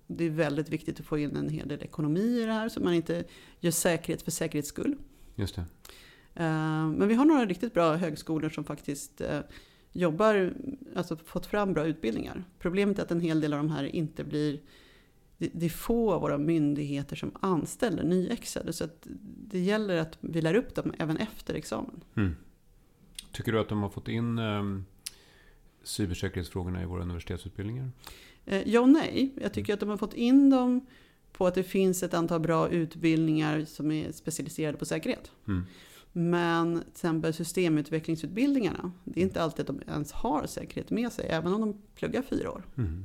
Det 0.06 0.24
är 0.24 0.30
väldigt 0.30 0.68
viktigt 0.68 1.00
att 1.00 1.06
få 1.06 1.18
in 1.18 1.36
en 1.36 1.48
hel 1.48 1.68
del 1.68 1.82
ekonomi 1.82 2.42
i 2.42 2.44
det 2.46 2.52
här 2.52 2.68
så 2.68 2.80
man 2.80 2.94
inte 2.94 3.24
gör 3.60 3.70
säkerhet 3.70 4.22
för 4.22 4.30
säkerhets 4.30 4.68
skull. 4.68 4.96
Just 5.34 5.54
det. 5.54 5.64
Eh, 6.34 6.86
Men 6.88 7.08
vi 7.08 7.14
har 7.14 7.24
några 7.24 7.46
riktigt 7.46 7.74
bra 7.74 7.94
högskolor 7.94 8.50
som 8.50 8.64
faktiskt 8.64 9.20
eh, 9.20 9.40
jobbar, 9.96 10.54
alltså 10.96 11.16
fått 11.16 11.46
fram 11.46 11.72
bra 11.72 11.86
utbildningar. 11.86 12.44
Problemet 12.58 12.98
är 12.98 13.02
att 13.02 13.10
en 13.10 13.20
hel 13.20 13.40
del 13.40 13.52
av 13.52 13.58
de 13.58 13.70
här 13.70 13.84
inte 13.84 14.24
blir, 14.24 14.60
det 15.38 15.66
är 15.66 15.70
få 15.70 16.12
av 16.12 16.20
våra 16.20 16.38
myndigheter 16.38 17.16
som 17.16 17.30
anställer 17.40 18.04
nyexade. 18.04 18.72
Så 18.72 18.88
det 19.50 19.58
gäller 19.58 19.96
att 19.96 20.18
vi 20.20 20.42
lär 20.42 20.54
upp 20.54 20.74
dem 20.74 20.92
även 20.98 21.16
efter 21.16 21.54
examen. 21.54 22.00
Mm. 22.16 22.36
Tycker 23.32 23.52
du 23.52 23.60
att 23.60 23.68
de 23.68 23.82
har 23.82 23.90
fått 23.90 24.08
in 24.08 24.38
um, 24.38 24.84
cybersäkerhetsfrågorna 25.82 26.82
i 26.82 26.86
våra 26.86 27.02
universitetsutbildningar? 27.02 27.90
Eh, 28.44 28.68
Ja 28.68 28.80
och 28.80 28.88
nej. 28.88 29.34
Jag 29.40 29.52
tycker 29.52 29.74
att 29.74 29.80
de 29.80 29.88
har 29.88 29.96
fått 29.96 30.14
in 30.14 30.50
dem 30.50 30.86
på 31.32 31.46
att 31.46 31.54
det 31.54 31.62
finns 31.62 32.02
ett 32.02 32.14
antal 32.14 32.40
bra 32.40 32.68
utbildningar 32.68 33.64
som 33.64 33.90
är 33.90 34.12
specialiserade 34.12 34.78
på 34.78 34.84
säkerhet. 34.84 35.32
Mm. 35.48 35.64
Men 36.18 36.78
till 36.80 36.88
exempel 36.90 37.32
systemutvecklingsutbildningarna, 37.34 38.92
det 39.04 39.20
är 39.20 39.24
inte 39.24 39.42
alltid 39.42 39.60
att 39.60 39.66
de 39.66 39.90
ens 39.92 40.12
har 40.12 40.46
säkerhet 40.46 40.90
med 40.90 41.12
sig, 41.12 41.26
även 41.28 41.54
om 41.54 41.60
de 41.60 41.74
pluggar 41.94 42.22
fyra 42.22 42.50
år. 42.50 42.62
Mm. 42.76 43.04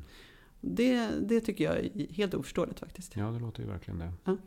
Det, 0.61 1.07
det 1.21 1.39
tycker 1.41 1.63
jag 1.63 1.77
är 1.77 2.13
helt 2.13 2.33
oförståeligt 2.33 2.79
faktiskt. 2.79 3.15
Ja, 3.15 3.25
det 3.25 3.39
låter 3.39 3.61
ju 3.63 3.69
verkligen 3.69 3.99
det. 3.99 4.11
Ja. 4.23 4.37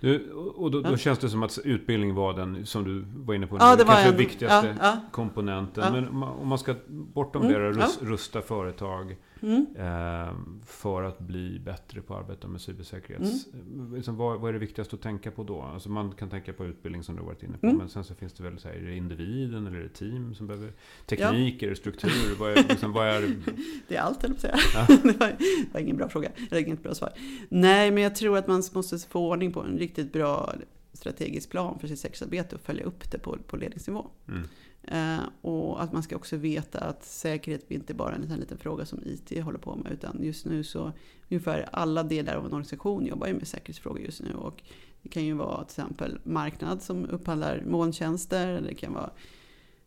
Du, 0.00 0.30
och 0.32 0.70
då, 0.70 0.80
då 0.80 0.90
Ja. 0.90 0.96
känns 0.96 1.18
det 1.18 1.28
som 1.28 1.42
att 1.42 1.58
utbildning 1.64 2.14
var 2.14 2.32
den, 2.34 2.66
som 2.66 2.84
du 2.84 3.04
var 3.16 3.34
inne 3.34 3.46
på, 3.46 3.56
Ja, 3.56 3.60
var 3.70 3.76
kanske 3.76 4.02
en, 4.02 4.08
den 4.08 4.16
viktigaste 4.16 4.98
komponenten. 5.12 5.92
Men 5.92 6.08
om 6.22 6.48
man- 6.48 6.58
ska 6.58 6.74
bortom 6.88 7.42
Mm, 7.42 7.76
det, 7.76 7.86
rusta 8.00 8.42
företag 8.42 9.16
Mm. 9.42 9.66
eh, 9.76 10.34
för 10.64 11.02
att 11.02 11.18
bli 11.18 11.58
bättre 11.58 12.02
på 12.02 12.14
att 12.14 12.24
arbeta 12.24 12.48
med 12.48 12.60
cybersäkerhet. 12.60 13.22
Mm. 13.52 13.94
Liksom, 13.94 14.16
vad, 14.16 14.40
vad 14.40 14.48
är 14.48 14.52
det 14.52 14.58
viktigaste 14.58 14.96
att 14.96 15.02
tänka 15.02 15.30
på 15.30 15.44
då? 15.44 15.62
Alltså 15.62 15.88
man 15.90 16.12
kan 16.12 16.30
tänka 16.30 16.52
på 16.52 16.64
utbildning 16.64 17.02
som 17.02 17.16
du 17.16 17.22
varit 17.22 17.42
inne 17.42 17.58
på. 17.58 17.66
Mm. 17.66 17.78
Men 17.78 17.88
sen 17.88 18.04
så 18.04 18.14
finns 18.14 18.32
det 18.32 18.42
väl, 18.42 18.58
så 18.58 18.68
här, 18.68 18.74
är 18.74 18.82
det 18.82 18.96
individen 18.96 19.66
eller 19.66 19.78
är 19.78 19.82
det 19.82 19.88
team 19.88 20.34
som 20.34 20.46
behöver 20.46 20.72
teknik? 21.06 21.62
Är 21.62 21.70
det 21.70 21.76
struktur? 21.76 22.38
vad, 22.38 22.50
är, 22.50 22.68
liksom, 22.68 22.92
vad 22.92 23.06
är... 23.06 23.36
Det 23.88 23.96
är 23.96 24.00
allt, 24.00 24.24
eller 24.24 24.36
säga. 24.36 24.56
Ja. 24.74 24.86
det, 25.02 25.20
var, 25.20 25.28
det 25.38 25.72
var 25.72 25.80
ingen 25.80 25.96
bra 25.96 26.08
fråga, 26.08 26.30
eller 26.50 26.60
inget 26.60 26.82
bra 26.82 26.94
svar. 26.94 27.12
Nej, 27.48 27.90
men 27.90 28.02
jag 28.02 28.14
tror 28.14 28.38
att 28.38 28.46
man 28.46 28.62
måste 28.74 28.98
få 28.98 29.30
ordning 29.30 29.52
på 29.52 29.60
en 29.60 29.78
riktigt 29.78 30.12
bra 30.12 30.54
strategisk 30.92 31.50
plan 31.50 31.78
för 31.78 31.88
sitt 31.88 31.98
säkerhetsarbete 31.98 32.54
och 32.54 32.60
följa 32.60 32.84
upp 32.84 33.10
det 33.10 33.18
på, 33.18 33.38
på 33.46 33.56
ledningsnivå. 33.56 34.10
Mm. 34.28 34.48
Eh, 34.86 35.20
och 35.40 35.82
att 35.82 35.92
man 35.92 36.02
ska 36.02 36.16
också 36.16 36.36
veta 36.36 36.80
att 36.80 37.04
säkerhet 37.04 37.70
inte 37.70 37.94
bara 37.94 38.14
en 38.14 38.20
liten, 38.20 38.40
liten 38.40 38.58
fråga 38.58 38.86
som 38.86 39.02
IT 39.04 39.42
håller 39.44 39.58
på 39.58 39.76
med. 39.76 39.92
Utan 39.92 40.18
just 40.22 40.46
nu 40.46 40.64
så 40.64 40.92
ungefär 41.30 41.68
alla 41.72 42.02
delar 42.02 42.34
av 42.34 42.46
en 42.46 42.52
organisation 42.52 43.06
jobbar 43.06 43.26
ju 43.26 43.34
med 43.34 43.48
säkerhetsfrågor 43.48 44.00
just 44.00 44.22
nu. 44.22 44.34
Och 44.34 44.62
det 45.02 45.08
kan 45.08 45.24
ju 45.24 45.34
vara 45.34 45.64
till 45.64 45.82
exempel 45.82 46.18
marknad 46.22 46.82
som 46.82 47.10
upphandlar 47.10 47.62
molntjänster. 47.66 48.48
Eller 48.48 48.68
det 48.68 48.74
kan 48.74 48.92
vara 48.92 49.10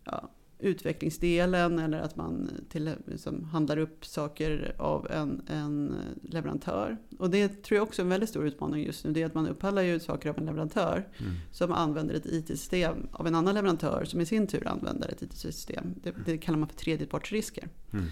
ja, 0.04 0.30
utvecklingsdelen 0.60 1.80
eller 1.80 2.00
att 2.02 2.16
man 2.16 2.50
till, 2.70 2.96
liksom, 3.06 3.44
handlar 3.44 3.78
upp 3.78 4.06
saker 4.06 4.76
av 4.78 5.08
en, 5.12 5.42
en 5.48 5.96
leverantör. 6.22 6.98
Och 7.20 7.30
det 7.30 7.64
tror 7.64 7.76
jag 7.76 7.84
också 7.88 8.02
är 8.02 8.04
en 8.04 8.10
väldigt 8.10 8.30
stor 8.30 8.46
utmaning 8.48 8.86
just 8.86 9.06
nu. 9.06 9.12
Det 9.12 9.22
är 9.22 9.26
att 9.26 9.34
man 9.34 9.48
upphandlar 9.48 9.82
ju 9.82 10.00
saker 10.00 10.30
av 10.30 10.38
en 10.38 10.46
leverantör 10.46 11.08
Mm. 11.20 11.32
som 11.52 11.72
använder 11.72 12.16
ett 12.16 12.26
IT-system 12.26 13.08
av 13.12 13.28
en 13.28 13.36
annan 13.36 13.54
leverantör 13.56 14.06
som 14.06 14.22
i 14.22 14.26
sin 14.26 14.48
tur 14.48 14.68
använder 14.68 15.10
ett 15.10 15.22
IT-system. 15.22 15.96
Det, 16.04 16.14
det 16.26 16.38
kallar 16.38 16.60
man 16.60 16.68
för 16.70 16.76
tredjepartsrisker. 16.76 17.68
Mm. 17.94 18.06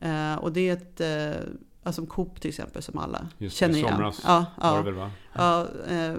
Eh, 0.00 0.38
och 0.38 0.52
det 0.52 0.68
är 0.68 0.72
ett, 0.72 1.00
eh, 1.00 1.42
alltså 1.82 2.06
Coop 2.06 2.40
till 2.40 2.48
exempel 2.48 2.82
som 2.82 2.98
alla 2.98 3.28
Just 3.38 3.56
känner 3.56 3.74
igen. 3.74 3.88
somras 3.88 4.20
Ja, 4.24 4.46
Var 4.60 4.76
det 4.78 4.84
väl 4.84 4.94
va? 4.94 5.10
ja, 5.32 5.66
eh, 5.88 6.14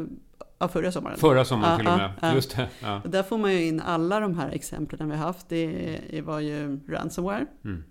ja, 0.64 0.68
förra 0.68 0.92
sommaren. 0.92 1.18
Förra 1.18 1.46
sommaren 1.46 1.78
till 1.80 1.88
och 1.88 1.98
med. 1.98 2.12
ja. 2.22 2.34
Just 2.34 2.56
det. 2.56 2.70
Ja. 2.82 3.02
Där 3.06 3.24
får 3.24 3.38
man 3.38 3.54
ju 3.54 3.64
in 3.66 3.80
alla 3.82 4.20
de 4.20 4.38
här 4.38 4.50
exemplen 4.52 5.10
vi 5.10 5.16
har 5.18 5.26
haft. 5.26 5.50
Det 5.50 6.22
var 6.26 6.40
ju 6.40 6.80
ransomware 6.88 7.46
Mm. 7.64 7.84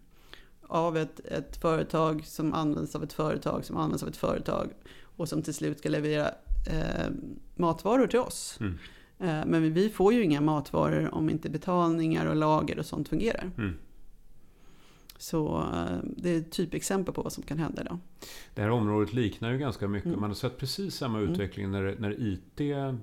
av 0.69 0.97
ett, 0.97 1.21
ett 1.25 1.57
företag 1.57 2.27
som 2.27 2.53
används 2.53 2.95
av 2.97 3.03
ett 3.03 3.13
företag 3.13 3.65
som 3.65 3.77
används 3.77 4.03
av 4.03 4.09
ett 4.09 4.17
företag 4.17 4.71
och 5.17 5.29
som 5.29 5.43
till 5.43 5.55
slut 5.55 5.79
ska 5.79 5.89
leverera 5.89 6.29
eh, 6.71 7.11
matvaror 7.57 8.07
till 8.07 8.19
oss. 8.21 8.59
Mm. 8.61 8.79
Eh, 9.19 9.47
men 9.47 9.73
vi 9.75 9.91
får 9.91 10.13
ju 10.13 10.23
inga 10.25 10.41
matvaror 10.41 11.15
om 11.15 11.31
inte 11.31 11.51
betalningar 11.51 12.27
och 12.27 12.37
lager 12.37 12.79
och 12.79 12.87
sånt 12.87 13.09
fungerar. 13.09 13.51
Mm. 13.59 13.75
Så 15.23 15.59
eh, 15.61 15.97
det 16.17 16.31
är 16.35 16.39
ett 16.39 16.53
typexempel 16.53 17.15
på 17.15 17.23
vad 17.23 17.33
som 17.33 17.43
kan 17.43 17.59
hända 17.59 17.83
idag. 17.83 17.99
Det 18.55 18.63
här 18.63 18.71
området 18.71 19.13
liknar 19.13 19.53
ju 19.53 19.59
ganska 19.59 19.89
mycket. 19.89 20.07
Mm. 20.07 20.21
Man 20.21 20.31
har 20.31 20.35
sett 20.35 20.59
precis 20.59 20.95
samma 20.95 21.19
Mm. 21.19 21.31
utveckling 21.31 21.71
när, 21.71 21.97
när 21.99 22.15
IT 22.21 22.61
eh, 22.61 22.95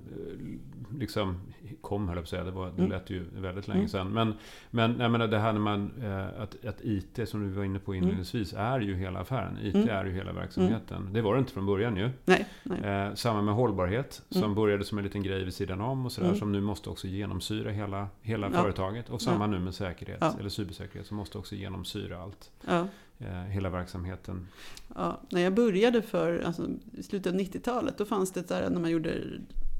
liksom 0.98 1.40
kom, 1.80 2.08
höll 2.08 2.16
jag 2.16 2.22
på 2.22 2.26
att 2.26 2.28
säga. 2.28 2.44
Det, 2.44 2.50
var, 2.50 2.66
det 2.66 2.78
Mm. 2.78 2.90
lät 2.90 3.10
ju 3.10 3.24
väldigt 3.34 3.68
länge 3.68 3.78
Mm. 3.80 3.88
sedan. 3.88 4.12
Men, 4.12 4.34
men 4.70 5.00
jag 5.00 5.10
menar 5.10 5.28
det 5.28 5.38
här 5.38 5.52
när 5.52 5.60
man, 5.60 5.92
eh, 6.02 6.42
att, 6.42 6.64
att 6.64 6.80
IT, 6.84 7.28
som 7.28 7.42
du 7.42 7.48
var 7.48 7.64
inne 7.64 7.78
på 7.78 7.94
inledningsvis, 7.94 8.52
är 8.56 8.80
ju 8.80 8.94
hela 8.96 9.18
affären. 9.20 9.58
IT 9.62 9.74
är 9.88 10.04
ju 10.04 10.12
hela 10.12 10.32
verksamheten. 10.32 11.12
Det 11.12 11.22
var 11.22 11.34
det 11.34 11.38
inte 11.40 11.52
från 11.52 11.66
början 11.66 11.96
ju. 11.96 12.10
Nej, 12.24 12.46
nej. 12.62 12.80
Eh, 13.08 13.14
samma 13.14 13.42
med 13.42 13.54
hållbarhet, 13.54 14.22
som 14.30 14.54
började 14.54 14.84
som 14.84 14.98
en 14.98 15.04
liten 15.04 15.22
grej 15.22 15.44
vid 15.44 15.54
sidan 15.54 15.80
om 15.80 16.06
och 16.06 16.12
sådär, 16.12 16.34
som 16.34 16.52
nu 16.52 16.60
måste 16.60 16.90
också 16.90 17.06
genomsyra 17.06 17.70
hela, 17.70 18.08
hela 18.22 18.50
Ja. 18.52 18.62
företaget. 18.62 19.10
Och 19.10 19.22
samma 19.22 19.44
Ja. 19.44 19.50
nu 19.50 19.58
med 19.58 19.74
säkerhet, 19.74 20.18
Ja. 20.20 20.34
eller 20.40 20.48
cybersäkerhet, 20.48 21.06
som 21.06 21.16
måste 21.16 21.38
också 21.38 21.54
genomsyra 21.54 22.09
allt. 22.16 22.50
Ja. 22.66 22.88
Eh, 23.18 23.42
hela 23.42 23.70
verksamheten. 23.70 24.46
Ja, 24.94 25.20
när 25.30 25.40
jag 25.40 25.54
började 25.54 26.02
för, 26.02 26.38
alltså, 26.40 26.68
i 26.92 27.02
slutet 27.02 27.32
av 27.32 27.38
90-talet, 27.40 27.98
då 27.98 28.04
fanns 28.04 28.32
det 28.32 28.48
där, 28.48 28.70
när 28.70 28.80
man 28.80 28.90
gjorde 28.90 29.22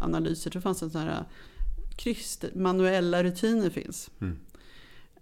analyser, 0.03 0.51
så 0.51 0.61
fanns 0.61 0.81
det 0.81 0.91
sådana 0.91 1.11
här 1.11 1.25
kryss, 1.97 2.37
där 2.37 2.51
manuella 2.55 3.23
rutiner 3.25 3.71
finns. 3.71 4.11
Mm. 4.21 4.39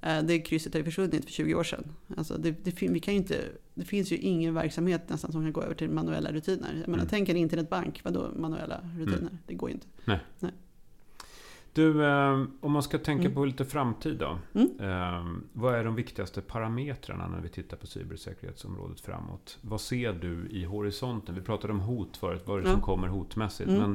Eh, 0.02 0.22
Det 0.22 0.38
krysset 0.40 0.72
har 0.74 0.78
ju 0.78 0.84
försvunnit 0.84 1.24
för 1.24 1.32
20 1.32 1.54
år 1.54 1.64
sedan. 1.64 1.92
Alltså 2.16 2.36
det, 2.38 2.50
det, 2.64 2.82
vi 2.82 3.00
kan 3.00 3.14
inte, 3.14 3.44
det 3.74 3.84
finns 3.84 4.12
ju 4.12 4.16
ingen 4.16 4.54
verksamhet 4.54 5.08
nästan 5.08 5.32
som 5.32 5.42
kan 5.44 5.52
gå 5.52 5.62
över 5.62 5.74
till 5.74 5.90
manuella 5.90 6.32
rutiner. 6.32 6.68
Jag 6.80 6.88
menar, 6.88 7.02
Mm. 7.04 7.08
tänk 7.10 7.28
en 7.28 7.36
internetbank, 7.36 8.00
vadå 8.04 8.30
manuella 8.36 8.80
rutiner? 8.98 9.38
Det 9.46 9.54
går 9.54 9.68
ju 9.70 9.74
inte. 9.74 9.86
Du, 11.78 12.04
eh, 12.06 12.42
om 12.60 12.72
man 12.72 12.82
ska 12.82 12.98
tänka 12.98 13.22
Mm. 13.24 13.34
på 13.34 13.44
lite 13.44 13.64
framtid 13.64 14.16
då. 14.18 14.38
Mm. 14.54 14.70
Eh, 14.80 15.26
vad 15.52 15.74
är 15.74 15.84
de 15.84 15.94
viktigaste 15.94 16.40
parametrarna 16.40 17.28
när 17.28 17.40
vi 17.40 17.48
tittar 17.48 17.76
på 17.76 17.86
cybersäkerhetsområdet 17.86 19.00
framåt? 19.00 19.58
Vad 19.60 19.80
ser 19.80 20.12
du 20.12 20.48
i 20.50 20.64
horisonten? 20.64 21.34
Vi 21.34 21.40
pratade 21.40 21.72
om 21.72 21.80
hot 21.80 22.16
förut, 22.16 22.42
vad 22.44 22.58
är 22.58 22.62
det 22.62 22.70
som 22.70 22.80
kommer 22.80 23.08
hotmässigt? 23.08 23.70
Mm. 23.70 23.80
Men 23.80 23.92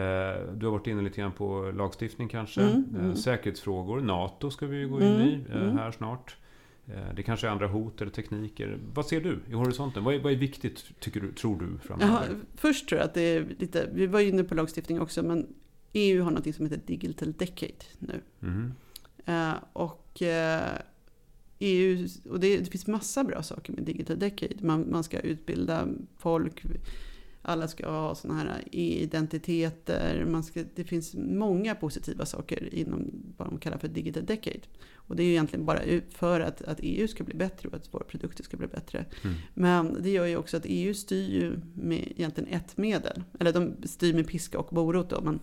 eh, 0.00 0.54
du 0.54 0.66
har 0.66 0.72
varit 0.72 0.86
inne 0.86 1.02
lite 1.02 1.20
grann 1.20 1.32
på 1.32 1.72
lagstiftning 1.76 2.28
kanske. 2.28 2.62
Mm, 2.62 2.84
Eh, 2.94 3.04
mm. 3.04 3.16
säkerhetsfrågor, 3.16 4.00
NATO 4.00 4.50
ska 4.50 4.66
vi 4.66 4.76
ju 4.76 4.88
gå 4.88 5.00
in 5.00 5.20
i 5.20 5.40
eh, 5.52 5.72
här 5.72 5.90
snart. 5.90 6.36
Eh, 6.86 7.14
Det 7.16 7.22
kanske 7.22 7.46
är 7.46 7.50
andra 7.50 7.66
hot 7.66 8.00
eller 8.00 8.10
tekniker. 8.12 8.78
Vad 8.94 9.06
ser 9.06 9.20
du 9.20 9.38
i 9.50 9.52
horisonten? 9.54 10.04
Vad 10.04 10.14
är, 10.14 10.18
vad 10.20 10.32
är 10.32 10.36
viktigt, 10.36 10.84
tycker 11.00 11.20
du, 11.20 11.32
tror 11.32 11.58
du, 11.60 11.78
framöver? 11.88 12.12
Jaha, 12.12 12.22
först 12.56 12.88
tror 12.88 12.98
jag 12.98 13.06
att 13.06 13.14
det 13.14 13.20
är 13.36 13.46
lite, 13.58 13.88
vi 13.92 14.06
var 14.06 14.20
ju 14.20 14.28
inne 14.28 14.44
på 14.44 14.54
lagstiftning 14.54 15.00
också, 15.00 15.22
men 15.22 15.46
EU 15.92 16.22
har 16.22 16.30
något 16.30 16.54
som 16.54 16.66
heter 16.66 16.80
Digital 16.86 17.32
Decade 17.32 17.84
nu. 17.98 18.22
Eh, 19.24 19.54
och 19.72 20.22
eh, 20.22 20.78
EU, 21.58 22.08
och 22.30 22.40
det, 22.40 22.58
det 22.58 22.70
finns 22.70 22.86
massa 22.86 23.24
bra 23.24 23.42
saker 23.42 23.72
med 23.72 23.84
Digital 23.84 24.18
Decade. 24.18 24.54
Man, 24.60 24.90
man 24.90 25.04
ska 25.04 25.20
utbilda 25.20 25.88
folk, 26.18 26.62
alla 27.42 27.68
ska 27.68 27.90
ha 27.90 28.14
sådana 28.14 28.40
här 28.40 28.62
e-identiteter. 28.72 30.24
Man 30.28 30.44
ska, 30.44 30.64
det 30.74 30.84
finns 30.84 31.14
många 31.14 31.74
positiva 31.74 32.26
saker 32.26 32.74
inom 32.74 33.10
vad 33.36 33.48
de 33.48 33.58
kallar 33.58 33.78
för 33.78 33.88
Digital 33.88 34.26
Decade. 34.26 34.60
Och 34.94 35.16
det 35.16 35.22
är 35.22 35.24
ju 35.24 35.30
egentligen 35.30 35.66
bara 35.66 35.80
för 36.10 36.40
att, 36.40 36.62
att 36.62 36.78
EU 36.82 37.08
ska 37.08 37.24
bli 37.24 37.34
bättre 37.34 37.68
och 37.68 37.74
att 37.74 37.94
våra 37.94 38.04
produkter 38.04 38.44
ska 38.44 38.56
bli 38.56 38.66
bättre. 38.66 39.04
Mm. 39.22 39.36
Men 39.54 40.02
det 40.02 40.10
gör 40.10 40.26
ju 40.26 40.36
också 40.36 40.56
att 40.56 40.66
EU 40.66 40.94
styr 40.94 41.30
ju 41.30 41.60
med 41.74 42.12
egentligen 42.16 42.54
ett 42.54 42.76
medel. 42.76 43.22
Eller 43.40 43.52
de 43.52 43.74
styr 43.84 44.14
med 44.14 44.28
piska 44.28 44.58
och 44.58 44.72
morot 44.72 45.10
då, 45.10 45.20
men 45.20 45.40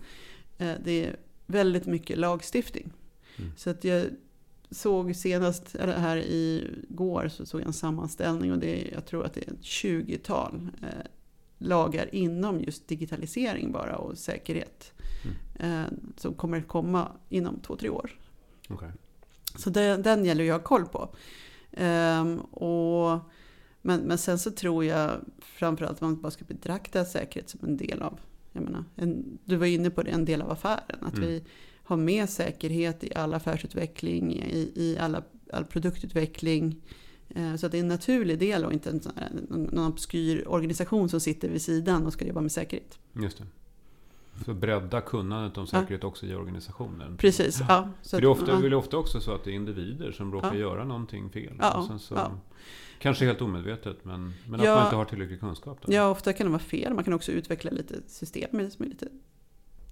det 0.83 1.05
är 1.05 1.15
väldigt 1.45 1.85
mycket 1.85 2.17
lagstiftning. 2.17 2.93
Mm. 3.37 3.51
Så 3.57 3.69
att 3.69 3.83
jag 3.83 4.05
såg 4.71 5.15
senast, 5.15 5.75
eller 5.75 5.97
här 5.97 6.17
i 6.17 6.71
går, 6.89 7.27
så 7.27 7.45
såg 7.45 7.61
jag 7.61 7.67
en 7.67 7.73
sammanställning 7.73 8.51
och 8.51 8.59
det 8.59 8.87
är, 8.87 8.93
jag 8.93 9.05
tror 9.05 9.25
att 9.25 9.33
det 9.33 9.47
är 9.47 9.51
ett 9.51 9.61
20-tal 9.61 10.69
eh, 10.81 10.87
lagar 11.57 12.15
inom 12.15 12.59
just 12.59 12.87
digitalisering 12.87 13.71
bara 13.71 13.97
och 13.97 14.17
säkerhet. 14.17 14.93
Mm. 15.23 15.83
Eh, 15.83 15.91
som 16.17 16.33
kommer 16.33 16.57
att 16.57 16.67
komma 16.67 17.11
inom 17.29 17.59
två, 17.59 17.75
tre 17.75 17.89
år. 17.89 18.11
Okej. 18.69 18.91
Så 19.55 19.69
den, 19.69 20.01
den 20.01 20.25
gäller 20.25 20.43
ju 20.43 20.51
att 20.51 20.61
ha 20.61 20.67
koll 20.67 20.85
på. 20.85 21.15
Ehm, 21.71 22.39
och, 22.39 23.19
men, 23.81 23.99
men 24.01 24.17
sen 24.17 24.39
så 24.39 24.51
tror 24.51 24.85
jag 24.85 25.11
framförallt 25.39 25.95
att 25.95 26.01
man 26.01 26.21
bara 26.21 26.31
ska 26.31 26.45
betrakta 26.45 27.05
säkerhet 27.05 27.49
som 27.49 27.59
en 27.63 27.77
del 27.77 28.01
av, 28.01 28.19
jag 28.59 28.71
menar, 28.71 28.83
en, 28.95 29.37
du 29.45 29.55
var 29.55 29.65
inne 29.65 29.89
på 29.89 30.03
det, 30.03 30.11
en 30.11 30.25
del 30.25 30.41
av 30.41 30.51
affären. 30.51 30.99
Att 31.01 31.13
Mm. 31.17 31.29
vi 31.29 31.43
har 31.83 31.97
med 31.97 32.29
säkerhet 32.29 33.03
i 33.03 33.15
all 33.15 33.33
affärsutveckling, 33.33 34.33
i, 34.35 34.71
i 34.75 34.97
alla, 34.99 35.23
all 35.53 35.65
produktutveckling. 35.65 36.75
Eh, 37.29 37.55
Så 37.55 37.65
att 37.65 37.71
det 37.71 37.77
är 37.77 37.81
en 37.81 37.87
naturlig 37.87 38.39
del 38.39 38.65
och 38.65 38.73
inte 38.73 38.89
en 38.89 39.01
någon, 39.49 39.87
obskyr 39.91 40.43
organisation 40.47 41.09
som 41.09 41.19
sitter 41.19 41.49
vid 41.49 41.61
sidan 41.61 42.05
och 42.05 42.13
ska 42.13 42.25
jobba 42.25 42.41
med 42.41 42.51
säkerhet. 42.51 42.99
Just 43.13 43.37
det. 43.37 43.43
För 44.45 44.53
bredda 44.53 45.01
kunnandet 45.01 45.57
om 45.57 45.67
säkerhet 45.67 46.03
också 46.03 46.25
i 46.25 46.35
organisationen. 46.35 47.17
Precis, 47.17 47.59
ja. 47.69 47.89
Så 48.01 48.09
För 48.17 48.21
det 48.21 48.27
är 48.27 48.29
ofta, 48.31 48.51
ja. 48.51 48.57
väl 48.59 48.73
ofta 48.73 48.97
också 48.97 49.21
så 49.21 49.31
att 49.33 49.43
det 49.43 49.51
är 49.51 49.55
individer 49.55 50.11
som 50.11 50.31
råkar 50.31 50.53
Ja. 50.53 50.59
göra 50.59 50.85
någonting 50.85 51.29
fel. 51.29 51.53
Ja, 51.59 51.77
Och 51.93 52.01
så, 52.01 52.15
ja. 52.15 52.31
Kanske 52.99 53.25
helt 53.25 53.41
omedvetet, 53.41 54.05
men, 54.05 54.33
men 54.47 54.59
Ja. 54.63 54.71
att 54.71 54.77
man 54.77 54.85
inte 54.85 54.95
har 54.95 55.05
tillräcklig 55.05 55.39
kunskap. 55.39 55.79
Då. 55.81 55.93
Ja, 55.93 56.09
ofta 56.09 56.33
kan 56.33 56.45
det 56.47 56.51
vara 56.51 56.59
fel. 56.59 56.93
Man 56.93 57.03
kan 57.03 57.13
också 57.13 57.31
utveckla 57.31 57.71
lite 57.71 57.95
system 58.07 58.71
som 58.71 58.85
är 58.85 58.89
lite 58.89 59.07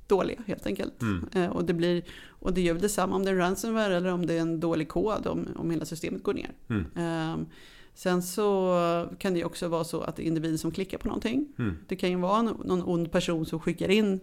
dåliga 0.07 0.39
helt 0.47 0.65
enkelt. 0.65 1.01
Mm. 1.01 1.25
Eh, 1.33 1.49
Och, 1.49 1.65
det 1.65 1.73
blir, 1.73 2.03
och 2.29 2.53
det 2.53 2.61
gör 2.61 2.73
väl 2.73 2.81
detsamma 2.81 3.15
om 3.15 3.25
det 3.25 3.31
är 3.31 3.35
ransomware 3.35 3.95
eller 3.97 4.09
om 4.11 4.25
det 4.25 4.33
är 4.33 4.41
en 4.41 4.59
dålig 4.59 4.89
kod, 4.89 5.27
om, 5.27 5.47
om 5.55 5.71
hela 5.71 5.85
systemet 5.85 6.23
går 6.23 6.33
ner. 6.33 6.51
Mm. 6.69 6.85
Ehm, 6.95 7.45
sen 7.93 8.23
så 8.23 9.09
kan 9.19 9.33
det 9.33 9.45
också 9.45 9.67
vara 9.67 9.83
så 9.83 10.01
att 10.01 10.15
det 10.15 10.23
är 10.23 10.27
individer 10.27 10.57
som 10.57 10.71
klickar 10.71 10.97
på 10.97 11.07
någonting. 11.07 11.47
Mm. 11.59 11.77
Det 11.87 11.95
kan 11.95 12.09
ju 12.09 12.15
vara 12.15 12.41
någon 12.41 12.83
ond 12.83 13.11
person 13.11 13.45
som 13.45 13.59
skickar 13.59 13.89
in 13.89 14.19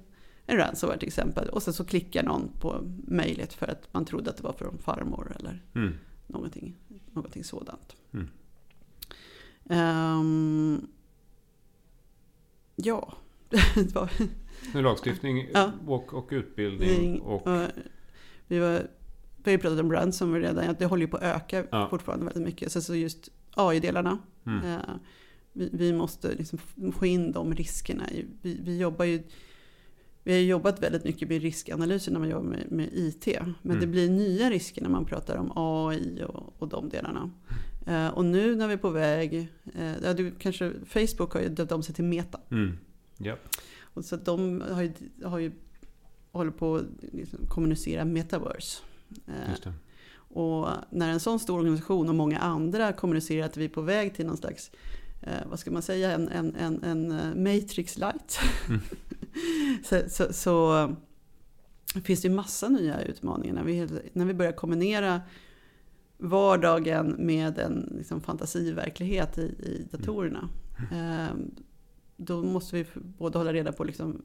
en 0.47 0.57
ransomware 0.57 0.99
till 0.99 1.09
exempel. 1.09 1.49
Och 1.49 1.63
sen 1.63 1.75
så 1.75 1.85
klickar 1.85 2.23
någon 2.23 2.49
på 2.61 2.81
mejlet 3.07 3.53
för 3.55 3.67
att 3.67 3.89
man 3.95 4.05
trodde 4.05 4.31
att 4.31 4.37
det 4.37 4.43
var 4.43 4.53
från 4.53 4.79
farmor 4.79 5.37
eller 5.41 5.63
Mm. 5.75 5.95
någonting, 6.27 6.77
någonting 7.13 7.45
sådant. 7.45 7.97
Mm. 8.15 8.29
Ehm, 9.69 10.87
ja, 12.77 13.13
Nu 14.75 14.83
lagstiftning 14.83 15.47
Ja. 15.55 15.73
och, 15.87 16.15
och 16.15 16.29
utbildning. 16.33 17.17
ing- 17.17 17.21
Och, 17.21 17.47
och 17.47 17.69
vi, 18.47 18.59
var, 18.59 18.87
vi 19.45 19.51
har 19.51 19.59
pratat 19.59 19.81
om 19.81 19.93
ransomware 19.93 20.43
redan, 20.43 20.75
det 20.79 20.87
håller 20.87 21.03
ju 21.03 21.09
på 21.11 21.17
att 21.17 21.23
öka 21.23 21.65
Ja. 21.71 21.87
fortfarande 21.91 22.25
väldigt 22.25 22.43
mycket. 22.45 22.73
Sen 22.73 22.83
så 22.83 22.95
just 22.95 23.29
AI-delarna. 23.55 24.19
mm. 24.47 24.65
Eh, 24.65 24.79
vi, 25.53 25.71
vi 25.73 25.93
måste 25.93 26.35
liksom 26.35 26.59
få 26.93 27.07
in 27.07 27.33
de 27.33 27.55
riskerna. 27.55 28.05
Vi, 28.43 28.59
vi 28.63 28.79
jobbar 28.79 29.05
ju 29.05 29.23
vi 30.27 30.33
har 30.33 30.41
jobbat 30.41 30.83
väldigt 30.83 31.05
mycket 31.05 31.29
med 31.29 31.43
riskanalyser 31.43 32.13
när 32.13 32.19
man 32.21 32.29
jobbar 32.29 32.49
med, 32.49 32.73
med 32.73 32.89
IT. 32.93 33.27
Men 33.41 33.55
Mm. 33.65 33.81
det 33.81 33.87
blir 33.87 34.11
nya 34.11 34.51
risker 34.51 34.83
när 34.83 34.89
man 34.89 35.05
pratar 35.05 35.37
om 35.37 35.53
AI 35.57 36.25
och, 36.29 36.55
och 36.63 36.69
de 36.69 36.89
delarna. 36.89 37.31
Eh, 37.87 38.09
och 38.09 38.25
nu 38.25 38.57
när 38.57 38.67
vi 38.69 38.73
är 38.73 38.79
på 38.79 38.91
väg, 38.91 39.49
eh, 39.75 39.93
ja, 40.03 40.15
du, 40.15 40.31
kanske, 40.39 40.73
Facebook 40.87 41.33
har 41.33 41.41
ju 41.41 41.49
döpt 41.49 41.73
om 41.73 41.83
sig 41.83 41.95
till 41.95 42.05
Meta. 42.05 42.41
Mm. 42.51 42.79
Ja. 43.19 43.37
Och 43.81 44.05
så 44.05 44.17
de 44.17 44.63
har 44.71 44.83
ju, 44.83 44.93
har 45.25 45.39
ju 45.39 45.53
håller 46.33 46.51
på 46.51 46.77
att 46.77 46.85
liksom 47.01 47.39
kommunicera 47.49 48.05
metaverse. 48.05 48.83
Eh, 49.27 49.73
och 50.17 50.69
när 50.91 51.09
en 51.09 51.21
sån 51.21 51.41
stor 51.41 51.59
organisation 51.59 52.09
och 52.09 52.15
många 52.15 52.39
andra 52.39 52.93
kommunicerar 52.93 53.47
att 53.47 53.57
vi 53.57 53.65
är 53.65 53.69
på 53.69 53.81
väg 53.81 54.15
till 54.15 54.27
någon 54.27 54.37
slags, 54.37 54.71
vad 55.47 55.59
ska 55.59 55.71
man 55.71 55.83
säga, 55.83 56.13
en, 56.13 56.29
en, 56.29 56.55
en, 56.57 56.83
en 56.83 57.43
matrix 57.43 57.99
light. 57.99 58.39
Mm. 58.69 58.81
så, 59.85 60.03
så, 60.09 60.33
så 60.33 60.89
finns 62.05 62.23
det 62.23 62.29
ju 62.29 62.35
massa 62.35 62.69
nya 62.69 63.03
utmaningar 63.03 63.55
när 63.55 63.63
vi, 63.63 63.89
när 64.13 64.25
vi 64.25 64.35
börjar 64.35 64.53
kombinera 64.53 65.21
vardagen 66.29 67.17
med 67.19 67.59
en 67.59 67.93
liksom, 67.97 68.21
fantasiverklighet 68.21 69.39
i, 69.39 69.43
i 69.43 69.87
datorerna. 69.91 70.49
Eh, 70.93 71.37
då 72.17 72.43
måste 72.43 72.77
vi 72.77 72.87
både 72.95 73.39
hålla 73.39 73.53
reda 73.53 73.73
på 73.73 73.85
liksom, 73.85 74.23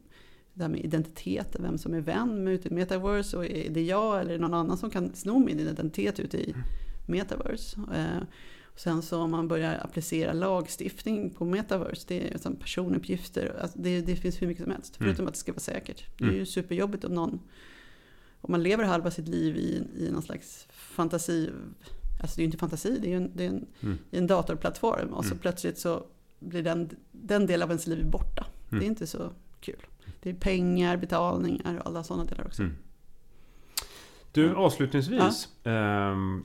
det 0.54 0.64
här 0.64 0.70
med 0.70 0.86
identitet, 0.86 1.56
vem 1.60 1.78
som 1.78 1.94
är 1.94 2.02
vän 2.02 2.44
med 2.44 2.54
ute 2.54 2.68
i 2.68 2.72
metaverse 2.74 3.38
och 3.38 3.46
är 3.46 3.70
det 3.70 3.82
jag 3.82 4.22
eller 4.22 4.40
någon 4.40 4.54
annan 4.54 4.78
som 4.78 4.90
kan 4.90 5.16
sno 5.16 5.40
min 5.40 5.60
identitet 5.60 6.20
ute 6.20 6.38
i 6.38 6.56
metaverse. 7.08 7.80
Eh, 7.96 8.24
och 8.64 8.80
sen 8.80 9.02
så 9.02 9.22
om 9.22 9.32
man 9.32 9.48
börjar 9.48 9.80
applicera 9.84 10.34
lagstiftning 10.34 11.30
på 11.30 11.46
metaverse, 11.46 12.06
det 12.08 12.34
är 12.34 12.38
som 12.38 12.56
personuppgifter, 12.56 13.60
alltså 13.62 13.80
det, 13.80 14.02
det 14.02 14.16
finns 14.16 14.42
hur 14.42 14.48
mycket 14.48 14.64
som 14.64 14.72
helst. 14.72 15.00
Mm. 15.00 15.08
Förutom 15.10 15.28
att 15.28 15.34
det 15.34 15.40
ska 15.40 15.52
vara 15.52 15.60
säkert. 15.60 16.06
Det 16.18 16.24
är 16.24 16.28
Mm. 16.28 16.40
ju 16.40 16.46
superjobbigt 16.46 17.04
om 17.04 17.14
någon, 17.14 17.40
om 18.42 18.52
man 18.52 18.64
lever 18.64 18.84
halva 18.84 19.12
sitt 19.12 19.28
liv 19.28 19.58
i, 19.58 19.84
i 20.06 20.12
någon 20.12 20.22
slags 20.22 20.68
fantasi, 20.72 21.50
alltså 22.22 22.36
det 22.36 22.40
är 22.40 22.44
ju 22.44 22.46
inte 22.46 22.58
fantasi, 22.58 23.00
det 23.02 23.08
är 23.08 23.10
ju 23.12 23.18
en, 23.18 23.32
det 23.36 23.44
är 23.46 23.50
en, 23.50 23.66
Mm. 23.82 23.98
i 24.12 24.18
en 24.18 24.28
datorplattform 24.28 25.14
och 25.14 25.26
så 25.26 25.32
Mm. 25.32 25.40
plötsligt 25.40 25.78
så 25.80 26.04
blir 26.40 26.64
den, 26.64 26.90
den 27.12 27.46
del 27.46 27.62
av 27.62 27.70
ens 27.70 27.88
liv 27.88 28.10
borta. 28.10 28.46
Mm. 28.70 28.80
Det 28.80 28.86
är 28.86 28.88
inte 28.88 29.08
så 29.08 29.32
kul. 29.60 29.86
Det 30.22 30.30
är 30.30 30.34
pengar, 30.34 30.98
betalningar 30.98 31.80
och 31.80 31.88
alla 31.88 32.04
sådana 32.04 32.26
delar 32.26 32.46
också. 32.46 32.62
Mm. 32.62 32.76
Du, 34.32 34.56
avslutningsvis. 34.56 35.50
ehm, 35.64 36.44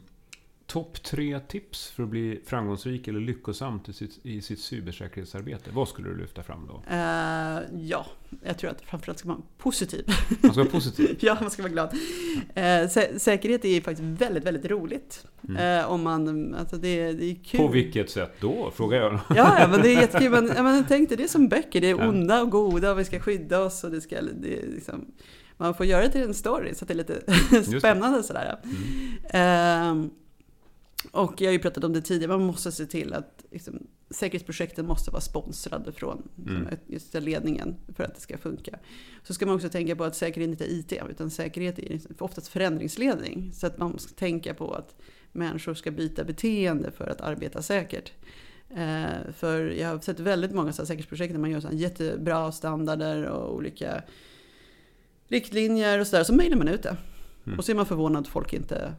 Topp 0.67 1.03
tre 1.03 1.41
tips 1.41 1.91
för 1.91 2.03
att 2.03 2.09
bli 2.09 2.41
framgångsrik 2.47 3.09
eller 3.09 3.21
lyckosam 3.21 3.81
i 3.89 3.93
sitt, 3.93 4.27
i 4.27 4.43
sitt 4.43 4.61
cybersäkerhetsarbete. 4.61 5.71
Vad 5.73 5.89
skulle 5.89 6.09
du 6.09 6.17
lyfta 6.17 6.43
fram 6.43 6.67
då? 6.67 6.75
Uh, 6.75 7.87
ja, 7.89 8.07
jag 8.43 8.59
tror 8.59 8.71
att 8.71 8.81
framförallt 8.81 9.19
ska 9.19 9.29
man 9.29 9.37
vara 9.37 9.47
positiv. 9.59 10.05
Man 10.43 10.53
ska 10.53 10.61
vara 10.61 10.71
positiv? 10.71 11.17
ja, 11.21 11.37
man 11.41 11.51
ska 11.51 11.63
vara 11.63 11.73
glad. 11.73 11.93
Uh, 11.93 12.89
sä 12.89 13.19
säkerhet 13.19 13.65
är 13.65 13.81
faktiskt 13.81 14.21
väldigt, 14.21 14.45
väldigt 14.45 14.71
roligt. 14.71 15.27
Mm. 15.49 15.81
Uh, 15.81 15.91
om 15.91 16.03
man, 16.03 16.55
alltså 16.55 16.77
det, 16.77 17.13
det 17.13 17.25
är 17.25 17.35
kul. 17.45 17.61
På 17.61 17.69
vilket 17.69 18.11
sätt 18.11 18.33
då? 18.41 18.73
Frågar 18.75 18.99
jag. 18.99 19.13
ja, 19.13 19.61
ja, 19.61 19.69
men 19.69 19.83
det 19.83 19.89
är 19.89 20.01
jättekul. 20.01 20.31
Men, 20.31 20.45
men 20.47 20.85
tänk 20.89 21.09
dig, 21.09 21.19
det 21.19 21.25
är 21.25 21.29
som 21.29 21.49
böcker. 21.49 21.81
Det 21.81 21.91
är 21.91 22.09
onda 22.09 22.43
och 22.43 22.51
goda 22.51 22.91
och 22.91 22.99
vi 22.99 23.05
ska 23.05 23.21
skydda 23.21 23.61
oss. 23.61 23.85
Och 23.85 23.91
det 23.91 24.01
ska, 24.01 24.23
det 24.23 24.67
liksom, 24.67 25.07
man 25.57 25.75
får 25.75 25.87
göra 25.87 26.03
det 26.03 26.11
till 26.11 26.23
en 26.23 26.35
story 26.35 26.75
så 26.75 26.85
att 26.85 26.89
det 26.89 26.95
är 26.95 26.97
lite 26.97 27.79
spännande 27.79 28.23
sådär. 28.23 28.61
Mm. 29.33 30.11
Och 31.11 31.41
jag 31.41 31.49
har 31.49 31.53
ju 31.53 31.59
pratat 31.59 31.85
om 31.85 31.93
det 31.93 32.01
tidigare, 32.01 32.39
man 32.39 32.47
måste 32.47 32.73
se 32.73 32.87
till 32.87 33.13
att 33.13 33.45
liksom, 33.51 33.87
säkerhetsprojekten 34.11 34.87
måste 34.87 35.11
vara 35.11 35.21
sponsrade 35.21 35.93
från 35.93 36.29
mm. 36.49 36.69
just 36.87 37.15
ledningen 37.15 37.77
för 37.97 38.05
att 38.05 38.15
det 38.15 38.21
ska 38.21 38.39
funka. 38.39 38.79
Så 39.23 39.35
ska 39.35 39.47
man 39.47 39.55
också 39.55 39.69
tänka 39.69 39.97
på 39.97 40.05
att 40.05 40.17
säkerhet 40.17 40.51
inte 40.51 40.65
är 40.65 40.69
IT, 40.69 40.93
utan 41.11 41.31
säkerhet 41.31 41.79
är 41.79 42.01
oftast 42.19 42.49
förändringsledning. 42.49 43.53
Så 43.55 43.67
att 43.67 43.79
man 43.79 43.93
måste 43.93 44.15
tänka 44.15 44.55
på 44.55 44.75
att 44.75 44.97
människor 45.33 45.75
ska 45.75 45.91
byta 45.91 46.25
beteende 46.25 46.91
för 46.91 47.07
att 47.07 47.21
arbeta 47.21 47.63
säkert. 47.63 48.13
Eh, 48.71 49.33
för 49.37 49.67
jag 49.67 49.89
har 49.89 49.99
sett 49.99 50.21
väldigt 50.21 50.53
många 50.53 50.73
säkerhetsprojekt 50.73 51.33
där 51.33 51.41
man 51.41 51.51
gör 51.51 51.61
så 51.61 51.69
jättebra 51.73 52.53
standarder 52.53 53.25
och 53.25 53.55
olika 53.55 54.03
riktlinjer 55.29 55.99
och 55.99 56.07
sådär. 56.07 56.25
Så 56.25 56.35
mejlar 56.35 56.57
man 56.57 56.69
ut 56.69 56.83
det. 56.83 56.97
Mm. 57.47 57.59
Och 57.59 57.65
så 57.65 57.73
är 57.73 57.77
man 57.77 57.87
förvånad 57.87 58.21
att 58.21 58.29
folk 58.29 58.53
inte 58.53 58.95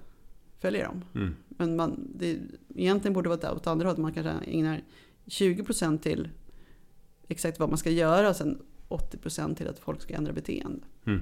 följer 0.65 0.86
dem. 0.86 1.04
Mm. 1.15 1.36
Men 1.47 1.75
man, 1.75 2.08
det 2.15 2.39
egentligen 2.75 3.13
borde 3.13 3.30
vara 3.30 3.54
åt 3.54 3.67
andra 3.67 3.88
hållet. 3.88 4.01
Man 4.01 4.13
kanske 4.13 4.32
ägnar 4.32 4.82
20% 5.25 5.97
till 5.97 6.30
exakt 7.28 7.60
vad 7.60 7.69
man 7.69 7.78
ska 7.78 7.89
göra 7.89 8.30
och 8.30 8.36
sen 8.36 8.62
80% 8.89 9.56
till 9.56 9.67
att 9.67 9.80
folk 9.80 10.01
ska 10.01 10.13
ändra 10.13 10.34
beteende. 10.34 10.86
Mm. 11.06 11.21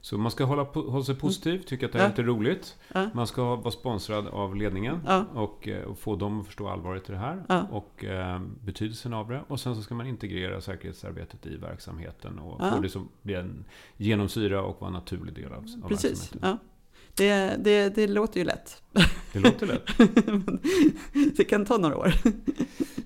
Så 0.00 0.18
man 0.18 0.30
ska 0.30 0.44
hålla, 0.44 0.62
hålla 0.62 1.04
sig 1.04 1.14
positiv, 1.14 1.58
tycka 1.58 1.86
att 1.86 1.92
det 1.92 1.98
är 1.98 2.02
ja. 2.02 2.08
lite 2.08 2.22
roligt. 2.22 2.76
Ja. 2.94 3.10
Man 3.14 3.26
ska 3.26 3.56
vara 3.56 3.70
sponsrad 3.70 4.26
av 4.26 4.56
ledningen 4.56 5.00
ja. 5.06 5.24
och, 5.34 5.68
eh, 5.68 5.84
och, 5.84 5.98
få 5.98 6.16
dem 6.16 6.40
att 6.40 6.46
förstå 6.46 6.68
allvaret 6.68 7.08
i 7.08 7.12
det 7.12 7.18
här 7.18 7.66
och 7.70 8.04
eh, 8.04 8.40
betydelsen 8.64 9.14
av 9.14 9.28
det. 9.28 9.42
Och 9.48 9.60
sen 9.60 9.74
så 9.74 9.82
ska 9.82 9.94
man 9.94 10.06
integrera 10.06 10.60
säkerhetsarbetet 10.60 11.46
i 11.46 11.56
verksamheten 11.56 12.38
och 12.38 12.72
få 12.72 12.80
det 12.80 12.88
som 12.88 13.08
blir 13.22 13.36
en 13.36 13.64
genomsyra 13.96 14.62
och 14.62 14.80
vara 14.80 14.88
en 14.88 14.94
naturlig 14.94 15.34
del 15.34 15.52
av, 15.52 15.66
av 15.82 15.88
Precis. 15.88 16.10
verksamheten. 16.10 16.58
Det, 17.18 17.56
det, 17.58 17.94
det 17.94 18.06
låter 18.06 18.38
ju 18.38 18.44
lätt. 18.44 18.82
Det 19.32 19.38
låter 19.38 19.66
lätt. 19.66 19.86
det 21.36 21.44
kan 21.44 21.64
ta 21.64 21.76
några 21.76 21.96
år. 21.96 22.12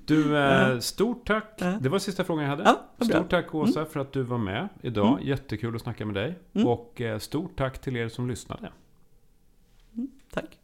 Du, 0.05 0.39
eh, 0.39 0.79
stort 0.79 1.27
tack. 1.27 1.59
Det 1.81 1.89
var 1.89 1.99
sista 1.99 2.25
frågan 2.25 2.45
jag 2.45 2.51
hade. 2.51 2.63
Ja, 2.65 3.05
stort 3.05 3.31
tack 3.31 3.55
Åsa 3.55 3.81
mm. 3.81 3.93
för 3.93 4.01
att 4.01 4.13
du 4.13 4.23
var 4.23 4.39
med 4.39 4.69
idag. 4.83 5.13
Mm. 5.13 5.29
Jättekul 5.29 5.77
att 5.77 5.83
snacka 5.83 6.07
med 6.07 6.15
dig. 6.15 6.39
Mm. 6.53 6.69
Och 6.69 7.01
eh, 7.01 7.19
stort 7.19 7.57
tack 7.57 7.81
till 7.81 7.97
er 7.97 8.09
som 8.09 8.29
lyssnade. 8.29 8.73
Mm, 9.95 10.11
tack. 10.31 10.59